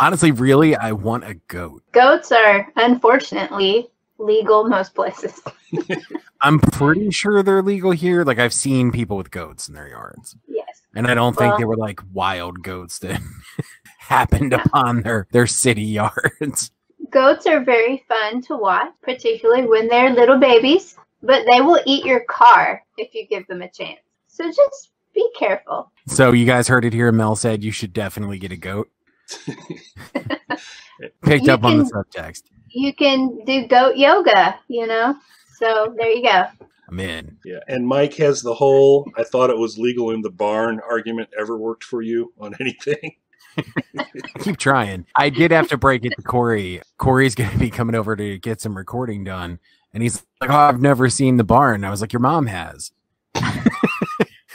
Honestly, 0.00 0.32
really, 0.32 0.76
I 0.76 0.92
want 0.92 1.24
a 1.24 1.34
goat. 1.48 1.82
Goats 1.92 2.32
are 2.32 2.70
unfortunately 2.76 3.88
legal 4.18 4.64
most 4.64 4.94
places. 4.94 5.40
I'm 6.40 6.58
pretty 6.58 7.10
sure 7.10 7.42
they're 7.42 7.62
legal 7.62 7.90
here. 7.90 8.24
Like 8.24 8.38
I've 8.38 8.54
seen 8.54 8.92
people 8.92 9.16
with 9.16 9.30
goats 9.30 9.68
in 9.68 9.74
their 9.74 9.88
yards. 9.88 10.36
Yes. 10.46 10.82
And 10.94 11.06
I 11.06 11.14
don't 11.14 11.36
well, 11.36 11.50
think 11.50 11.58
they 11.58 11.64
were 11.64 11.76
like 11.76 12.00
wild 12.12 12.62
goats 12.62 12.98
that 13.00 13.20
happened 13.98 14.52
upon 14.52 15.02
their 15.02 15.26
their 15.32 15.46
city 15.46 15.82
yards. 15.82 16.70
Goats 17.10 17.46
are 17.46 17.62
very 17.62 18.04
fun 18.08 18.42
to 18.42 18.56
watch, 18.56 18.92
particularly 19.02 19.66
when 19.66 19.88
they're 19.88 20.10
little 20.10 20.38
babies, 20.38 20.96
but 21.22 21.44
they 21.50 21.60
will 21.60 21.80
eat 21.86 22.04
your 22.04 22.24
car 22.24 22.82
if 22.96 23.14
you 23.14 23.26
give 23.26 23.46
them 23.46 23.62
a 23.62 23.70
chance. 23.70 24.00
So 24.26 24.46
just 24.46 24.90
be 25.14 25.28
careful. 25.36 25.92
So 26.08 26.32
you 26.32 26.44
guys 26.44 26.68
heard 26.68 26.84
it 26.84 26.92
here. 26.92 27.12
Mel 27.12 27.36
said 27.36 27.62
you 27.62 27.70
should 27.70 27.92
definitely 27.92 28.38
get 28.38 28.52
a 28.52 28.56
goat. 28.56 28.90
Picked 31.22 31.46
You 31.46 31.52
up 31.52 31.64
on 31.64 31.78
the 31.78 31.84
can- 31.84 32.04
subtext. 32.04 32.42
You 32.68 32.92
can 32.94 33.44
do 33.44 33.66
goat 33.68 33.96
yoga, 33.96 34.58
you 34.68 34.86
know? 34.86 35.16
So 35.58 35.94
there 35.96 36.10
you 36.10 36.22
go. 36.22 36.46
I'm 36.88 37.00
in. 37.00 37.38
Yeah, 37.44 37.60
and 37.68 37.86
Mike 37.86 38.14
has 38.14 38.42
the 38.42 38.52
whole 38.54 39.08
"I 39.16 39.24
thought 39.24 39.48
it 39.48 39.56
was 39.56 39.78
legal 39.78 40.10
in 40.10 40.20
the 40.20 40.30
barn" 40.30 40.80
argument. 40.88 41.30
Ever 41.38 41.56
worked 41.56 41.84
for 41.84 42.02
you 42.02 42.32
on 42.38 42.54
anything? 42.60 43.16
Keep 44.40 44.58
trying. 44.58 45.06
I 45.16 45.30
did 45.30 45.50
have 45.50 45.68
to 45.68 45.78
break 45.78 46.04
it 46.04 46.12
to 46.16 46.22
Corey. 46.22 46.82
Corey's 46.98 47.34
going 47.34 47.50
to 47.50 47.58
be 47.58 47.70
coming 47.70 47.94
over 47.94 48.16
to 48.16 48.38
get 48.38 48.60
some 48.60 48.76
recording 48.76 49.24
done, 49.24 49.60
and 49.94 50.02
he's 50.02 50.22
like, 50.40 50.50
"Oh, 50.50 50.54
I've 50.54 50.82
never 50.82 51.08
seen 51.08 51.36
the 51.38 51.44
barn." 51.44 51.84
I 51.84 51.90
was 51.90 52.00
like, 52.02 52.12
"Your 52.12 52.20
mom 52.20 52.46
has." 52.46 52.92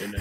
And 0.02 0.16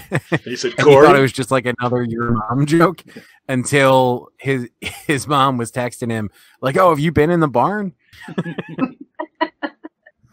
he 0.44 0.56
said, 0.56 0.72
And 0.78 0.88
he 0.88 0.94
thought 0.94 1.16
it 1.16 1.20
was 1.20 1.32
just 1.32 1.50
like 1.50 1.66
another 1.66 2.02
your 2.02 2.32
mom 2.32 2.66
joke 2.66 3.02
until 3.48 4.28
his 4.38 4.68
his 4.80 5.26
mom 5.26 5.56
was 5.56 5.72
texting 5.72 6.10
him 6.10 6.30
like, 6.60 6.76
"Oh, 6.76 6.90
have 6.90 7.00
you 7.00 7.12
been 7.12 7.30
in 7.30 7.40
the 7.40 7.48
barn?" 7.48 7.94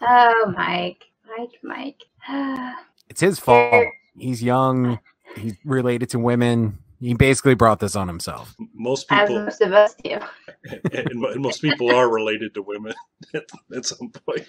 Oh, 0.07 0.53
Mike, 0.55 1.05
Mike, 1.37 1.59
Mike. 1.63 2.03
It's 3.07 3.21
his 3.21 3.39
fault. 3.39 3.85
He's 4.17 4.41
young. 4.41 4.99
He's 5.37 5.53
related 5.63 6.09
to 6.09 6.19
women. 6.19 6.79
He 6.99 7.13
basically 7.13 7.53
brought 7.53 7.79
this 7.79 7.95
on 7.95 8.07
himself. 8.07 8.55
most 8.73 9.05
As 9.11 9.29
people 9.29 9.43
most 9.43 9.61
of 9.61 9.73
us 9.73 9.93
do. 10.03 10.17
and, 10.91 11.11
and 11.11 11.41
most 11.41 11.61
people 11.61 11.93
are 11.93 12.11
related 12.11 12.55
to 12.55 12.63
women 12.63 12.93
at, 13.33 13.43
at 13.75 13.85
some 13.85 14.09
point." 14.09 14.47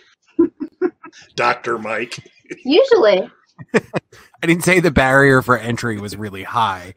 Doctor 1.34 1.78
Mike. 1.78 2.18
Usually, 2.64 3.30
I 3.74 4.46
didn't 4.46 4.64
say 4.64 4.80
the 4.80 4.90
barrier 4.90 5.42
for 5.42 5.58
entry 5.58 5.98
was 5.98 6.16
really 6.16 6.44
high. 6.44 6.94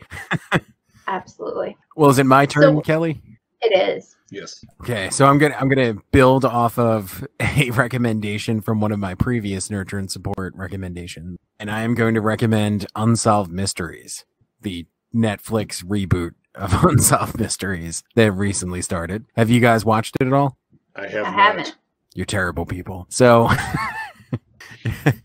Absolutely, 1.09 1.75
Well, 1.95 2.09
is 2.09 2.19
it 2.19 2.25
my 2.25 2.45
turn, 2.45 2.75
So- 2.75 2.81
Kelly? 2.81 3.21
it 3.61 3.77
is. 3.99 4.15
Yes. 4.31 4.63
Okay, 4.81 5.09
so 5.09 5.25
I'm 5.25 5.39
gonna 5.39 5.55
I'm 5.59 5.67
gonna 5.69 5.95
build 6.11 6.45
off 6.45 6.77
of 6.77 7.25
a 7.39 7.71
recommendation 7.71 8.61
from 8.61 8.79
one 8.79 8.91
of 8.91 8.99
my 8.99 9.15
previous 9.15 9.71
nurture 9.71 9.97
and 9.97 10.09
support 10.11 10.53
recommendations, 10.55 11.39
and 11.59 11.71
I 11.71 11.81
am 11.81 11.95
going 11.95 12.13
to 12.13 12.21
recommend 12.21 12.85
Unsolved 12.95 13.51
Mysteries, 13.51 14.25
the 14.61 14.85
Netflix 15.15 15.83
reboot 15.83 16.35
of 16.53 16.71
Unsolved 16.83 17.39
Mysteries 17.39 18.03
that 18.13 18.31
recently 18.31 18.83
started. 18.83 19.25
Have 19.35 19.49
you 19.49 19.59
guys 19.59 19.83
watched 19.83 20.15
it 20.21 20.27
at 20.27 20.33
all? 20.33 20.57
I 20.95 21.07
have 21.07 21.25
I 21.25 21.31
not. 21.31 21.39
haven't. 21.39 21.75
You're 22.13 22.27
terrible 22.27 22.67
people. 22.67 23.07
So 23.09 23.49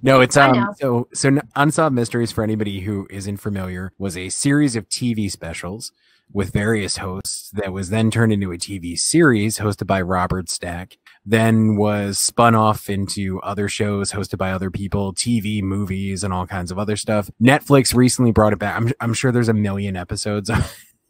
no, 0.03 0.21
it's 0.23 0.37
um 0.37 0.75
so 0.79 1.09
so 1.13 1.39
Unsolved 1.57 1.95
Mysteries 1.95 2.33
for 2.33 2.43
anybody 2.45 2.81
who 2.81 3.07
isn't 3.11 3.39
familiar 3.39 3.93
was 3.99 4.17
a 4.17 4.29
series 4.29 4.77
of 4.77 4.89
TV 4.89 5.31
specials 5.31 5.93
with 6.33 6.53
various 6.53 6.97
hosts 6.99 7.51
that 7.51 7.73
was 7.73 7.91
then 7.91 8.11
turned 8.11 8.33
into 8.33 8.53
a 8.53 8.57
TV 8.57 8.99
series 8.99 9.59
hosted 9.59 9.87
by 9.87 10.01
Robert 10.01 10.49
Stack, 10.49 10.99
then 11.25 11.77
was 11.77 12.19
spun 12.19 12.55
off 12.55 12.91
into 12.91 13.41
other 13.43 13.69
shows 13.69 14.13
hosted 14.13 14.39
by 14.39 14.51
other 14.51 14.71
people, 14.71 15.15
TV, 15.15 15.63
movies, 15.63 16.25
and 16.25 16.33
all 16.33 16.47
kinds 16.47 16.71
of 16.71 16.79
other 16.79 16.97
stuff. 16.97 17.31
Netflix 17.43 17.95
recently 17.95 18.33
brought 18.33 18.53
it 18.53 18.59
back. 18.59 18.77
I'm, 18.77 18.93
I'm 19.01 19.15
sure 19.15 19.33
there's 19.33 19.49
a 19.49 19.55
million 19.55 19.97
episodes. 19.97 20.51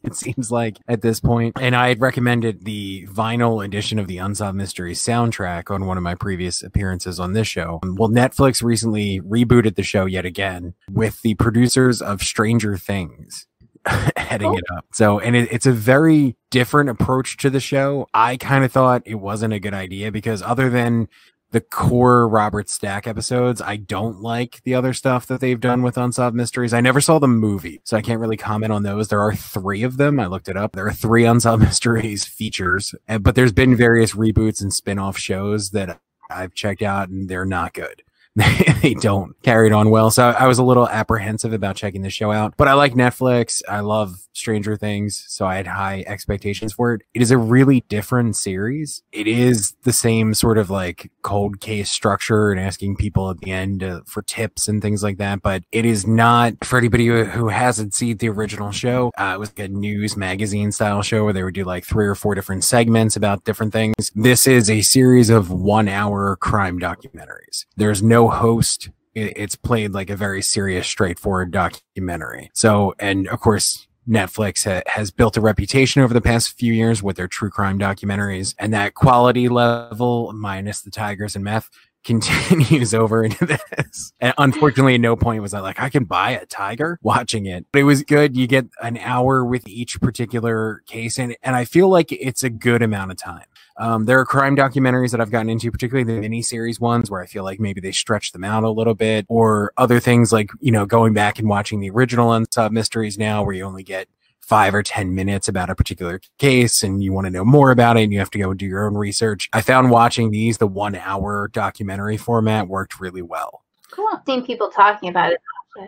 It 0.15 0.15
seems 0.15 0.51
like 0.51 0.77
at 0.87 1.01
this 1.01 1.19
point, 1.19 1.57
and 1.59 1.75
I 1.75 1.89
had 1.89 1.99
recommended 1.99 2.63
the 2.65 3.07
vinyl 3.07 3.63
edition 3.63 3.97
of 3.99 4.07
the 4.07 4.17
Unsolved 4.19 4.55
Mysteries 4.57 4.99
soundtrack 5.01 5.71
on 5.71 5.85
one 5.85 5.97
of 5.97 6.03
my 6.03 6.15
previous 6.15 6.61
appearances 6.63 7.19
on 7.19 7.33
this 7.33 7.47
show. 7.47 7.79
Um, 7.83 7.95
well, 7.95 8.09
Netflix 8.09 8.61
recently 8.63 9.19
rebooted 9.21 9.75
the 9.75 9.83
show 9.83 10.05
yet 10.05 10.25
again 10.25 10.73
with 10.91 11.21
the 11.21 11.33
producers 11.35 12.01
of 12.01 12.21
Stranger 12.21 12.77
Things 12.77 13.47
heading 14.17 14.49
Cool. 14.49 14.57
it 14.57 14.63
up. 14.75 14.85
So, 14.93 15.19
and 15.19 15.35
it, 15.35 15.49
it's 15.51 15.65
a 15.65 15.71
very 15.71 16.35
different 16.51 16.89
approach 16.89 17.37
to 17.37 17.49
the 17.49 17.59
show. 17.59 18.07
I 18.13 18.37
kind 18.37 18.63
of 18.63 18.71
thought 18.71 19.03
it 19.05 19.15
wasn't 19.15 19.53
a 19.53 19.59
good 19.59 19.73
idea 19.73 20.11
because 20.11 20.41
other 20.41 20.69
than 20.69 21.07
the 21.51 21.61
core 21.61 22.27
Robert 22.27 22.69
Stack 22.69 23.07
episodes, 23.07 23.61
I 23.61 23.77
don't 23.77 24.21
like 24.21 24.61
the 24.63 24.75
other 24.75 24.93
stuff 24.93 25.25
that 25.27 25.39
they've 25.39 25.59
done 25.59 25.83
with 25.83 25.97
Unsolved 25.97 26.35
Mysteries. 26.35 26.73
I 26.73 26.81
never 26.81 26.99
saw 26.99 27.19
the 27.19 27.27
movie, 27.27 27.81
so 27.83 27.95
I 27.95 28.01
can't 28.01 28.19
really 28.19 28.37
comment 28.37 28.71
on 28.73 28.83
those. 28.83 29.07
There 29.07 29.21
are 29.21 29.33
three 29.33 29.83
of 29.83 29.97
them. 29.97 30.19
I 30.19 30.25
looked 30.25 30.49
it 30.49 30.57
up. 30.57 30.73
There 30.73 30.87
are 30.87 30.93
three 30.93 31.25
Unsolved 31.25 31.63
Mysteries 31.63 32.25
features, 32.25 32.93
but 33.21 33.35
there's 33.35 33.53
been 33.53 33.75
various 33.75 34.13
reboots 34.13 34.61
and 34.61 34.73
spin-off 34.73 35.17
shows 35.17 35.71
that 35.71 35.99
I've 36.29 36.53
checked 36.53 36.81
out 36.81 37.09
and 37.09 37.29
they're 37.29 37.45
not 37.45 37.73
good. 37.73 38.01
they 38.81 38.93
don't 38.95 39.41
carry 39.43 39.67
it 39.67 39.73
on 39.73 39.89
well. 39.89 40.11
So 40.11 40.29
I 40.29 40.47
was 40.47 40.57
a 40.57 40.63
little 40.63 40.89
apprehensive 40.89 41.53
about 41.53 41.77
checking 41.77 42.01
the 42.01 42.09
show 42.09 42.31
out, 42.31 42.55
but 42.57 42.67
I 42.67 42.73
like 42.73 42.93
Netflix. 42.93 43.61
I 43.69 43.79
love 43.79 44.27
Stranger 44.33 44.75
Things. 44.75 45.23
So 45.29 45.45
I 45.45 45.55
had 45.55 45.67
high 45.67 46.03
expectations 46.05 46.73
for 46.73 46.93
it. 46.93 47.03
It 47.13 47.21
is 47.21 47.31
a 47.31 47.37
really 47.37 47.85
different 47.87 48.35
series. 48.35 49.01
It 49.13 49.27
is 49.27 49.73
the 49.83 49.93
same 49.93 50.33
sort 50.33 50.57
of 50.57 50.69
like 50.69 51.11
cold 51.21 51.61
case 51.61 51.89
structure 51.89 52.51
and 52.51 52.59
asking 52.59 52.97
people 52.97 53.29
at 53.29 53.39
the 53.39 53.51
end 53.51 53.81
uh, 53.83 54.01
for 54.05 54.21
tips 54.21 54.67
and 54.67 54.81
things 54.81 55.01
like 55.01 55.17
that. 55.17 55.41
But 55.41 55.63
it 55.71 55.85
is 55.85 56.05
not 56.05 56.65
for 56.65 56.77
anybody 56.77 57.07
who, 57.07 57.23
who 57.23 57.47
hasn't 57.47 57.93
seen 57.93 58.17
the 58.17 58.27
original 58.27 58.71
show. 58.71 59.11
Uh, 59.17 59.33
it 59.35 59.39
was 59.39 59.49
like 59.49 59.59
a 59.59 59.67
news 59.69 60.17
magazine 60.17 60.73
style 60.73 61.01
show 61.01 61.23
where 61.23 61.33
they 61.33 61.43
would 61.43 61.53
do 61.53 61.63
like 61.63 61.85
three 61.85 62.05
or 62.05 62.15
four 62.15 62.35
different 62.35 62.65
segments 62.65 63.15
about 63.15 63.45
different 63.45 63.71
things. 63.71 64.11
This 64.13 64.45
is 64.45 64.69
a 64.69 64.81
series 64.81 65.29
of 65.29 65.51
one 65.51 65.87
hour 65.87 66.35
crime 66.35 66.79
documentaries. 66.79 67.65
There's 67.77 68.03
no 68.03 68.24
host. 68.29 68.89
It's 69.13 69.55
played 69.55 69.91
like 69.91 70.09
a 70.09 70.15
very 70.15 70.41
serious, 70.41 70.87
straightforward 70.87 71.51
documentary. 71.51 72.51
So, 72.53 72.93
and 72.99 73.27
of 73.29 73.39
course, 73.39 73.87
Netflix 74.07 74.65
ha- 74.65 74.83
has 74.87 75.09
built 75.09 75.37
a 75.37 75.41
reputation 75.41 76.01
over 76.01 76.13
the 76.13 76.21
past 76.21 76.57
few 76.57 76.73
years 76.73 77.01
with 77.01 77.15
their 77.15 77.27
true 77.27 77.49
crime 77.49 77.79
documentaries, 77.79 78.53
and 78.59 78.73
that 78.73 78.93
quality 78.93 79.49
level, 79.49 80.31
minus 80.33 80.81
the 80.81 80.91
tigers 80.91 81.35
and 81.35 81.43
meth, 81.43 81.69
continues 82.05 82.93
over 82.93 83.25
into 83.25 83.45
this. 83.45 84.13
And 84.21 84.33
unfortunately, 84.37 84.95
at 84.95 85.01
no 85.01 85.15
point 85.15 85.41
was 85.41 85.53
I 85.53 85.59
like, 85.59 85.79
I 85.79 85.89
can 85.89 86.05
buy 86.05 86.31
a 86.31 86.45
tiger 86.45 86.97
watching 87.01 87.45
it. 87.45 87.65
But 87.71 87.79
it 87.79 87.83
was 87.83 88.03
good. 88.03 88.37
You 88.37 88.47
get 88.47 88.67
an 88.81 88.97
hour 88.97 89.43
with 89.43 89.67
each 89.67 89.99
particular 89.99 90.83
case, 90.87 91.19
and, 91.19 91.35
and 91.43 91.55
I 91.55 91.65
feel 91.65 91.89
like 91.89 92.11
it's 92.11 92.43
a 92.43 92.49
good 92.49 92.81
amount 92.81 93.11
of 93.11 93.17
time. 93.17 93.45
Um, 93.77 94.05
there 94.05 94.19
are 94.19 94.25
crime 94.25 94.55
documentaries 94.55 95.11
that 95.11 95.19
I've 95.19 95.31
gotten 95.31 95.49
into, 95.49 95.69
particularly 95.69 96.05
the 96.05 96.25
miniseries 96.25 96.79
ones, 96.79 97.11
where 97.11 97.21
I 97.21 97.25
feel 97.25 97.43
like 97.43 97.59
maybe 97.59 97.81
they 97.81 97.91
stretch 97.91 98.31
them 98.31 98.45
out 98.45 98.63
a 98.63 98.69
little 98.69 98.95
bit, 98.95 99.25
or 99.27 99.73
other 99.75 99.99
things 99.99 100.31
like, 100.31 100.49
you 100.61 100.71
know, 100.71 100.85
going 100.85 101.13
back 101.13 101.39
and 101.39 101.49
watching 101.49 101.81
the 101.81 101.89
original 101.89 102.31
Unsolved 102.31 102.73
Mysteries 102.73 103.17
now, 103.17 103.43
where 103.43 103.53
you 103.53 103.65
only 103.65 103.83
get 103.83 104.07
five 104.45 104.75
or 104.75 104.83
10 104.83 105.15
minutes 105.15 105.47
about 105.47 105.69
a 105.71 105.75
particular 105.75 106.21
case 106.37 106.83
and 106.83 107.03
you 107.03 107.11
want 107.11 107.25
to 107.25 107.31
know 107.31 107.43
more 107.43 107.71
about 107.71 107.97
it 107.97 108.03
and 108.03 108.13
you 108.13 108.19
have 108.19 108.29
to 108.29 108.37
go 108.37 108.51
and 108.51 108.59
do 108.59 108.65
your 108.65 108.85
own 108.85 108.95
research. 108.95 109.49
I 109.53 109.61
found 109.61 109.89
watching 109.89 110.29
these, 110.29 110.59
the 110.59 110.67
one 110.67 110.95
hour 110.95 111.49
documentary 111.51 112.17
format 112.17 112.67
worked 112.67 112.99
really 112.99 113.23
well. 113.23 113.63
Cool. 113.91 114.07
I've 114.13 114.21
seen 114.25 114.45
people 114.45 114.69
talking 114.69 115.09
about 115.09 115.31
it. 115.31 115.39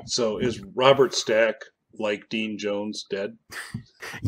So 0.05 0.37
is 0.37 0.61
Robert 0.75 1.13
Stack 1.13 1.55
like 1.99 2.27
Dean 2.29 2.57
Jones 2.57 3.05
dead? 3.09 3.37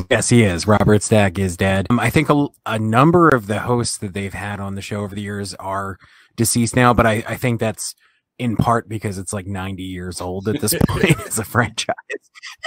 Yes, 0.09 0.29
he 0.29 0.43
is. 0.43 0.67
Robert 0.67 1.03
Stack 1.03 1.39
is 1.39 1.57
dead. 1.57 1.87
Um, 1.89 1.99
I 1.99 2.09
think 2.09 2.29
a, 2.29 2.47
a 2.65 2.77
number 2.77 3.29
of 3.29 3.47
the 3.47 3.59
hosts 3.59 3.97
that 3.97 4.13
they've 4.13 4.33
had 4.33 4.59
on 4.59 4.75
the 4.75 4.81
show 4.81 5.01
over 5.01 5.15
the 5.15 5.21
years 5.21 5.53
are 5.55 5.97
deceased 6.35 6.75
now, 6.75 6.93
but 6.93 7.05
I, 7.05 7.23
I 7.27 7.35
think 7.35 7.59
that's 7.59 7.95
in 8.39 8.55
part 8.55 8.89
because 8.89 9.17
it's 9.17 9.33
like 9.33 9.45
90 9.45 9.83
years 9.83 10.21
old 10.21 10.47
at 10.47 10.61
this 10.61 10.73
point 10.87 11.19
as 11.27 11.37
a 11.37 11.43
franchise. 11.43 11.95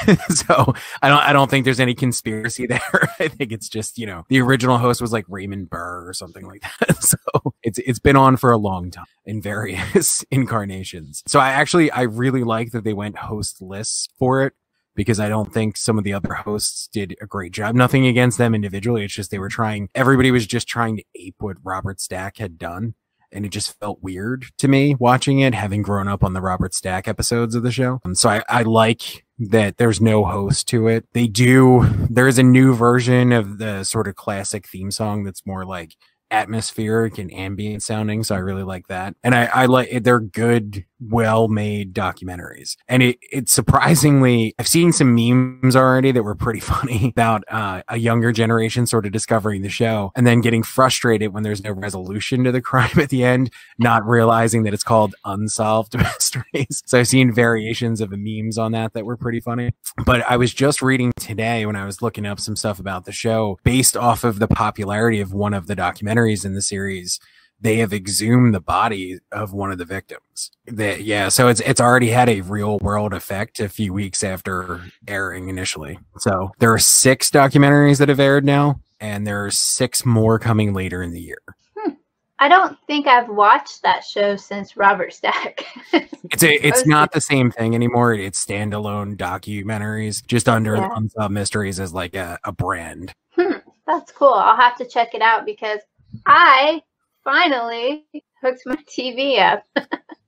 so 0.28 0.74
I 1.00 1.08
don't 1.08 1.20
I 1.20 1.32
don't 1.32 1.50
think 1.50 1.64
there's 1.64 1.80
any 1.80 1.94
conspiracy 1.94 2.66
there. 2.68 3.08
I 3.18 3.28
think 3.28 3.52
it's 3.52 3.68
just, 3.68 3.98
you 3.98 4.06
know, 4.06 4.24
the 4.28 4.40
original 4.40 4.78
host 4.78 5.00
was 5.00 5.12
like 5.12 5.24
Raymond 5.28 5.70
Burr 5.70 6.08
or 6.08 6.12
something 6.12 6.46
like 6.46 6.62
that. 6.62 7.02
So 7.02 7.16
it's 7.62 7.78
it's 7.78 7.98
been 7.98 8.16
on 8.16 8.36
for 8.36 8.52
a 8.52 8.58
long 8.58 8.90
time 8.90 9.06
in 9.24 9.42
various 9.42 10.24
incarnations. 10.30 11.22
So 11.26 11.40
I 11.40 11.50
actually 11.50 11.90
I 11.90 12.02
really 12.02 12.44
like 12.44 12.72
that 12.72 12.84
they 12.84 12.94
went 12.94 13.16
hostless 13.16 14.08
for 14.18 14.42
it 14.44 14.52
because 14.94 15.20
I 15.20 15.28
don't 15.28 15.52
think 15.52 15.76
some 15.76 15.98
of 15.98 16.04
the 16.04 16.12
other 16.12 16.34
hosts 16.34 16.88
did 16.92 17.16
a 17.20 17.26
great 17.26 17.52
job. 17.52 17.74
Nothing 17.74 18.06
against 18.06 18.38
them 18.38 18.54
individually. 18.54 19.04
It's 19.04 19.14
just 19.14 19.30
they 19.30 19.38
were 19.38 19.48
trying, 19.48 19.88
everybody 19.94 20.30
was 20.30 20.46
just 20.46 20.68
trying 20.68 20.96
to 20.98 21.04
ape 21.14 21.36
what 21.38 21.56
Robert 21.62 22.00
Stack 22.00 22.36
had 22.38 22.58
done. 22.58 22.94
And 23.32 23.46
it 23.46 23.50
just 23.50 23.78
felt 23.80 24.02
weird 24.02 24.46
to 24.58 24.68
me 24.68 24.94
watching 24.98 25.40
it, 25.40 25.54
having 25.54 25.82
grown 25.82 26.08
up 26.08 26.22
on 26.22 26.34
the 26.34 26.40
Robert 26.40 26.74
Stack 26.74 27.08
episodes 27.08 27.54
of 27.54 27.62
the 27.62 27.72
show. 27.72 28.00
And 28.04 28.16
so 28.16 28.28
I, 28.28 28.42
I 28.48 28.62
like 28.62 29.24
that 29.38 29.78
there's 29.78 30.00
no 30.00 30.24
host 30.24 30.68
to 30.68 30.86
it. 30.88 31.06
They 31.12 31.26
do, 31.26 31.88
there's 32.10 32.38
a 32.38 32.42
new 32.42 32.74
version 32.74 33.32
of 33.32 33.58
the 33.58 33.84
sort 33.84 34.06
of 34.06 34.14
classic 34.14 34.68
theme 34.68 34.90
song 34.90 35.24
that's 35.24 35.46
more 35.46 35.64
like 35.64 35.96
atmospheric 36.30 37.18
and 37.18 37.32
ambient 37.32 37.82
sounding. 37.82 38.24
So 38.24 38.34
I 38.34 38.38
really 38.38 38.62
like 38.62 38.88
that. 38.88 39.14
And 39.22 39.34
I, 39.34 39.44
I 39.46 39.66
like 39.66 40.02
they're 40.02 40.20
good, 40.20 40.84
well 41.10 41.48
made 41.48 41.94
documentaries. 41.94 42.76
And 42.88 43.02
it, 43.02 43.18
it's 43.20 43.52
surprisingly, 43.52 44.54
I've 44.58 44.68
seen 44.68 44.92
some 44.92 45.14
memes 45.14 45.74
already 45.76 46.12
that 46.12 46.22
were 46.22 46.34
pretty 46.34 46.60
funny 46.72 47.08
about 47.08 47.44
uh, 47.48 47.82
a 47.88 47.96
younger 47.96 48.32
generation 48.32 48.86
sort 48.86 49.06
of 49.06 49.12
discovering 49.12 49.62
the 49.62 49.68
show 49.68 50.12
and 50.14 50.26
then 50.26 50.40
getting 50.40 50.62
frustrated 50.62 51.32
when 51.32 51.42
there's 51.42 51.62
no 51.62 51.72
resolution 51.72 52.44
to 52.44 52.52
the 52.52 52.60
crime 52.72 52.98
at 52.98 53.08
the 53.08 53.24
end, 53.24 53.50
not 53.78 54.06
realizing 54.06 54.62
that 54.62 54.74
it's 54.74 54.84
called 54.84 55.14
unsolved 55.24 55.96
mysteries. 55.98 56.82
So 56.86 56.98
I've 56.98 57.08
seen 57.08 57.32
variations 57.32 58.00
of 58.00 58.10
the 58.10 58.16
memes 58.16 58.58
on 58.58 58.72
that 58.72 58.92
that 58.94 59.04
were 59.04 59.16
pretty 59.16 59.40
funny. 59.40 59.72
But 60.04 60.22
I 60.30 60.36
was 60.36 60.54
just 60.54 60.82
reading 60.82 61.12
today 61.18 61.66
when 61.66 61.76
I 61.76 61.84
was 61.84 62.02
looking 62.02 62.26
up 62.26 62.40
some 62.40 62.56
stuff 62.56 62.78
about 62.78 63.04
the 63.04 63.12
show 63.12 63.58
based 63.64 63.96
off 63.96 64.24
of 64.24 64.38
the 64.38 64.48
popularity 64.48 65.20
of 65.20 65.32
one 65.32 65.54
of 65.54 65.66
the 65.66 65.76
documentaries 65.76 66.44
in 66.44 66.54
the 66.54 66.62
series 66.62 67.20
they 67.62 67.76
have 67.78 67.92
exhumed 67.92 68.54
the 68.54 68.60
body 68.60 69.18
of 69.30 69.52
one 69.52 69.70
of 69.70 69.78
the 69.78 69.84
victims. 69.84 70.50
That 70.66 71.02
yeah, 71.02 71.28
so 71.28 71.48
it's 71.48 71.60
it's 71.60 71.80
already 71.80 72.10
had 72.10 72.28
a 72.28 72.40
real 72.42 72.78
world 72.80 73.14
effect 73.14 73.60
a 73.60 73.68
few 73.68 73.92
weeks 73.92 74.22
after 74.24 74.80
airing 75.06 75.48
initially. 75.48 75.98
So 76.18 76.50
there 76.58 76.72
are 76.72 76.78
six 76.78 77.30
documentaries 77.30 77.98
that 77.98 78.08
have 78.08 78.20
aired 78.20 78.44
now, 78.44 78.80
and 79.00 79.26
there 79.26 79.44
are 79.44 79.50
six 79.50 80.04
more 80.04 80.38
coming 80.38 80.74
later 80.74 81.02
in 81.02 81.12
the 81.12 81.20
year. 81.20 81.42
Hmm. 81.78 81.92
I 82.40 82.48
don't 82.48 82.76
think 82.88 83.06
I've 83.06 83.28
watched 83.28 83.82
that 83.82 84.04
show 84.04 84.34
since 84.36 84.76
Robert 84.76 85.12
Stack. 85.14 85.64
It's 86.30 86.44
a, 86.44 86.66
it's 86.66 86.86
not 86.86 87.12
the 87.12 87.20
same 87.20 87.50
thing 87.50 87.74
anymore. 87.74 88.14
It's 88.14 88.42
standalone 88.42 89.16
documentaries, 89.16 90.24
just 90.24 90.48
under 90.48 90.76
Yeah. 90.76 90.88
Unsolved 90.94 91.34
Mysteries 91.34 91.78
as 91.78 91.92
like 91.92 92.14
a, 92.14 92.38
a 92.44 92.52
brand. 92.52 93.12
Hmm. 93.32 93.58
That's 93.86 94.12
cool. 94.12 94.32
I'll 94.32 94.56
have 94.56 94.78
to 94.78 94.86
check 94.86 95.14
it 95.14 95.20
out 95.20 95.44
because 95.44 95.80
I 96.24 96.80
finally 97.24 98.06
hooked 98.42 98.62
my 98.66 98.76
TV 98.88 99.40
up. 99.40 99.64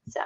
so 0.08 0.20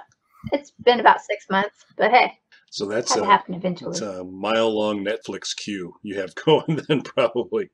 it's 0.53 0.73
been 0.83 1.01
about 1.01 1.21
six 1.21 1.47
months, 1.51 1.85
but 1.97 2.11
hey, 2.11 2.39
So 2.71 2.87
that's 2.87 3.17
a, 3.17 3.25
happen 3.25 3.55
eventually. 3.55 3.99
that's 3.99 4.03
a 4.03 4.25
mile 4.25 4.77
long 4.77 5.05
Netflix 5.05 5.57
queue 5.57 5.95
you 6.03 6.21
have 6.21 6.35
going 6.47 6.81
then 6.89 7.03
probably. 7.03 7.71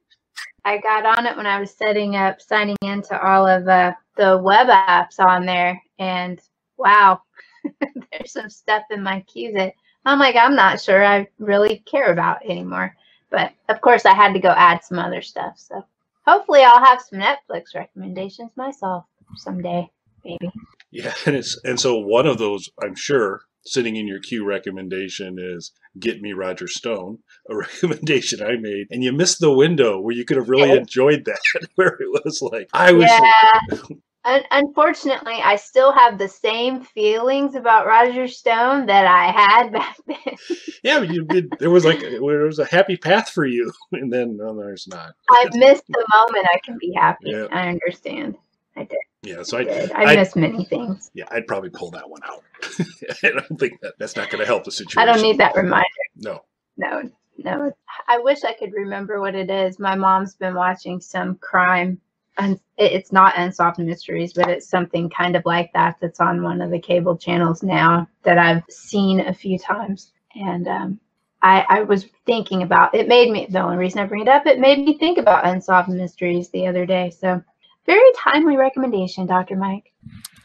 I 0.65 0.79
got 0.79 1.05
on 1.19 1.27
it 1.27 1.37
when 1.37 1.47
I 1.47 1.61
was 1.61 1.75
setting 1.75 2.17
up, 2.17 2.41
signing 2.41 2.77
into 2.83 3.21
all 3.21 3.47
of 3.47 3.69
uh, 3.69 3.93
the 4.17 4.39
web 4.39 4.69
apps 4.69 5.21
on 5.21 5.45
there, 5.45 5.81
and 5.99 6.41
wow, 6.77 7.21
there's 7.81 8.33
some 8.33 8.49
stuff 8.49 8.83
in 8.91 9.03
my 9.03 9.21
queue 9.23 9.53
that 9.53 9.75
I'm 10.05 10.19
like, 10.19 10.37
I'm 10.37 10.55
not 10.55 10.81
sure 10.81 11.05
I 11.05 11.29
really 11.39 11.83
care 11.87 12.13
about 12.13 12.45
anymore. 12.45 12.95
But 13.31 13.53
of 13.69 13.81
course, 13.81 14.07
I 14.07 14.15
had 14.15 14.33
to 14.35 14.41
go 14.41 14.51
add 14.51 14.85
some 14.85 14.99
other 14.99 15.23
stuff. 15.23 15.55
So 15.57 15.85
hopefully, 16.27 16.63
I'll 16.63 16.85
have 16.85 17.01
some 17.01 17.21
Netflix 17.21 17.75
recommendations 17.75 18.53
myself 18.57 19.05
someday, 19.37 19.91
maybe. 20.25 20.51
Yeah, 20.91 21.15
and 21.27 21.37
it's 21.37 21.59
and 21.65 21.79
so 21.79 21.99
one 21.99 22.27
of 22.27 22.39
those 22.39 22.71
I'm 22.83 22.95
sure 22.95 23.43
sitting 23.67 23.97
in 23.97 24.07
your 24.07 24.21
queue 24.21 24.45
recommendation 24.45 25.37
is 25.39 25.73
Get 25.99 26.21
Me 26.21 26.33
Roger 26.33 26.69
Stone, 26.69 27.19
a 27.51 27.57
recommendation 27.57 28.43
I 28.43 28.57
made, 28.57 28.87
and 28.91 29.03
you 29.03 29.13
missed 29.13 29.41
the 29.41 29.53
window 29.53 30.01
where 30.01 30.15
you 30.15 30.25
could 30.25 30.37
have 30.37 30.49
really 30.49 30.71
enjoyed 30.71 31.25
that, 31.25 31.41
where 31.77 31.97
it 32.01 32.25
was 32.25 32.43
like 32.43 32.69
I 32.73 32.93
was 32.93 33.11
Yeah. 33.11 33.97
Un- 34.27 34.45
unfortunately, 34.51 35.35
I 35.43 35.57
still 35.57 35.93
have 35.93 36.17
the 36.19 36.29
same 36.29 36.83
feelings 36.83 37.55
about 37.55 37.87
Roger 37.87 38.27
Stone 38.27 38.87
that 38.87 39.07
I 39.07 39.31
had 39.31 39.73
back 39.73 39.97
then. 40.07 40.37
yeah, 40.83 41.01
you 41.03 41.25
did. 41.25 41.53
There 41.59 41.71
was 41.71 41.85
like 41.85 42.01
there 42.01 42.23
was 42.23 42.59
a 42.59 42.65
happy 42.65 42.97
path 42.97 43.29
for 43.31 43.45
you, 43.45 43.71
and 43.93 44.13
then 44.13 44.37
no, 44.39 44.57
there's 44.57 44.89
not. 44.89 45.13
I 45.29 45.49
missed 45.53 45.85
the 45.89 46.07
moment 46.13 46.47
I 46.53 46.59
can 46.65 46.79
be 46.81 46.93
happy. 46.97 47.31
Yeah. 47.31 47.47
I 47.53 47.69
understand. 47.69 48.37
I 48.77 48.85
did. 48.85 48.99
Yeah, 49.23 49.43
so 49.43 49.59
I, 49.59 49.61
I, 49.61 49.65
did. 49.65 49.93
I, 49.93 50.03
I- 50.05 50.17
missed 50.17 50.37
many 50.37 50.65
things. 50.65 51.11
yeah, 51.15 51.25
I'd 51.31 51.47
probably 51.47 51.71
pull 51.71 51.91
that 51.93 52.09
one 52.09 52.21
out. 52.25 52.43
I 53.23 53.29
don't 53.31 53.59
think 53.61 53.81
that 53.83 53.95
that's 53.99 54.17
not 54.17 54.31
going 54.31 54.41
to 54.41 54.47
help 54.47 54.65
the 54.65 54.73
situation. 54.73 55.01
I 55.01 55.13
don't 55.13 55.23
need 55.23 55.39
that 55.39 55.55
reminder. 55.55 55.87
No. 56.17 56.41
No, 56.77 57.11
no. 57.39 57.73
I 58.09 58.19
wish 58.19 58.43
I 58.43 58.53
could 58.55 58.73
remember 58.73 59.21
what 59.21 59.35
it 59.35 59.51
is. 59.51 59.79
My 59.79 59.95
mom's 59.95 60.35
been 60.35 60.55
watching 60.55 61.01
some 61.01 61.37
crime. 61.37 62.01
And 62.37 62.59
it's 62.79 63.13
not 63.13 63.39
unsolved 63.39 63.79
mysteries, 63.79 64.33
but 64.33 64.49
it's 64.49 64.69
something 64.69 65.09
kind 65.09 65.37
of 65.37 65.45
like 65.45 65.73
that 65.73 65.97
that's 66.01 66.21
on 66.21 66.43
one 66.43 66.61
of 66.61 66.71
the 66.71 66.81
cable 66.81 67.17
channels 67.17 67.63
now 67.63 68.09
that 68.25 68.39
I've 68.39 68.65
seen 68.69 69.21
a 69.21 69.33
few 69.33 69.59
times. 69.59 70.13
And 70.35 70.67
um, 70.67 71.01
I, 71.43 71.65
I 71.69 71.83
was 71.83 72.07
thinking 72.27 72.63
about 72.63 72.95
it. 72.95 73.07
Made 73.07 73.31
me 73.31 73.47
the 73.49 73.61
only 73.61 73.77
reason 73.77 74.01
I 74.01 74.07
bring 74.07 74.23
it 74.23 74.29
up. 74.29 74.47
It 74.47 74.59
made 74.59 74.85
me 74.85 74.99
think 74.99 75.19
about 75.19 75.47
unsolved 75.47 75.91
mysteries 75.91 76.49
the 76.51 76.67
other 76.67 76.87
day. 76.87 77.11
So 77.11 77.41
very 77.87 78.11
timely 78.19 78.57
recommendation, 78.57 79.27
Dr. 79.27 79.57
Mike. 79.57 79.93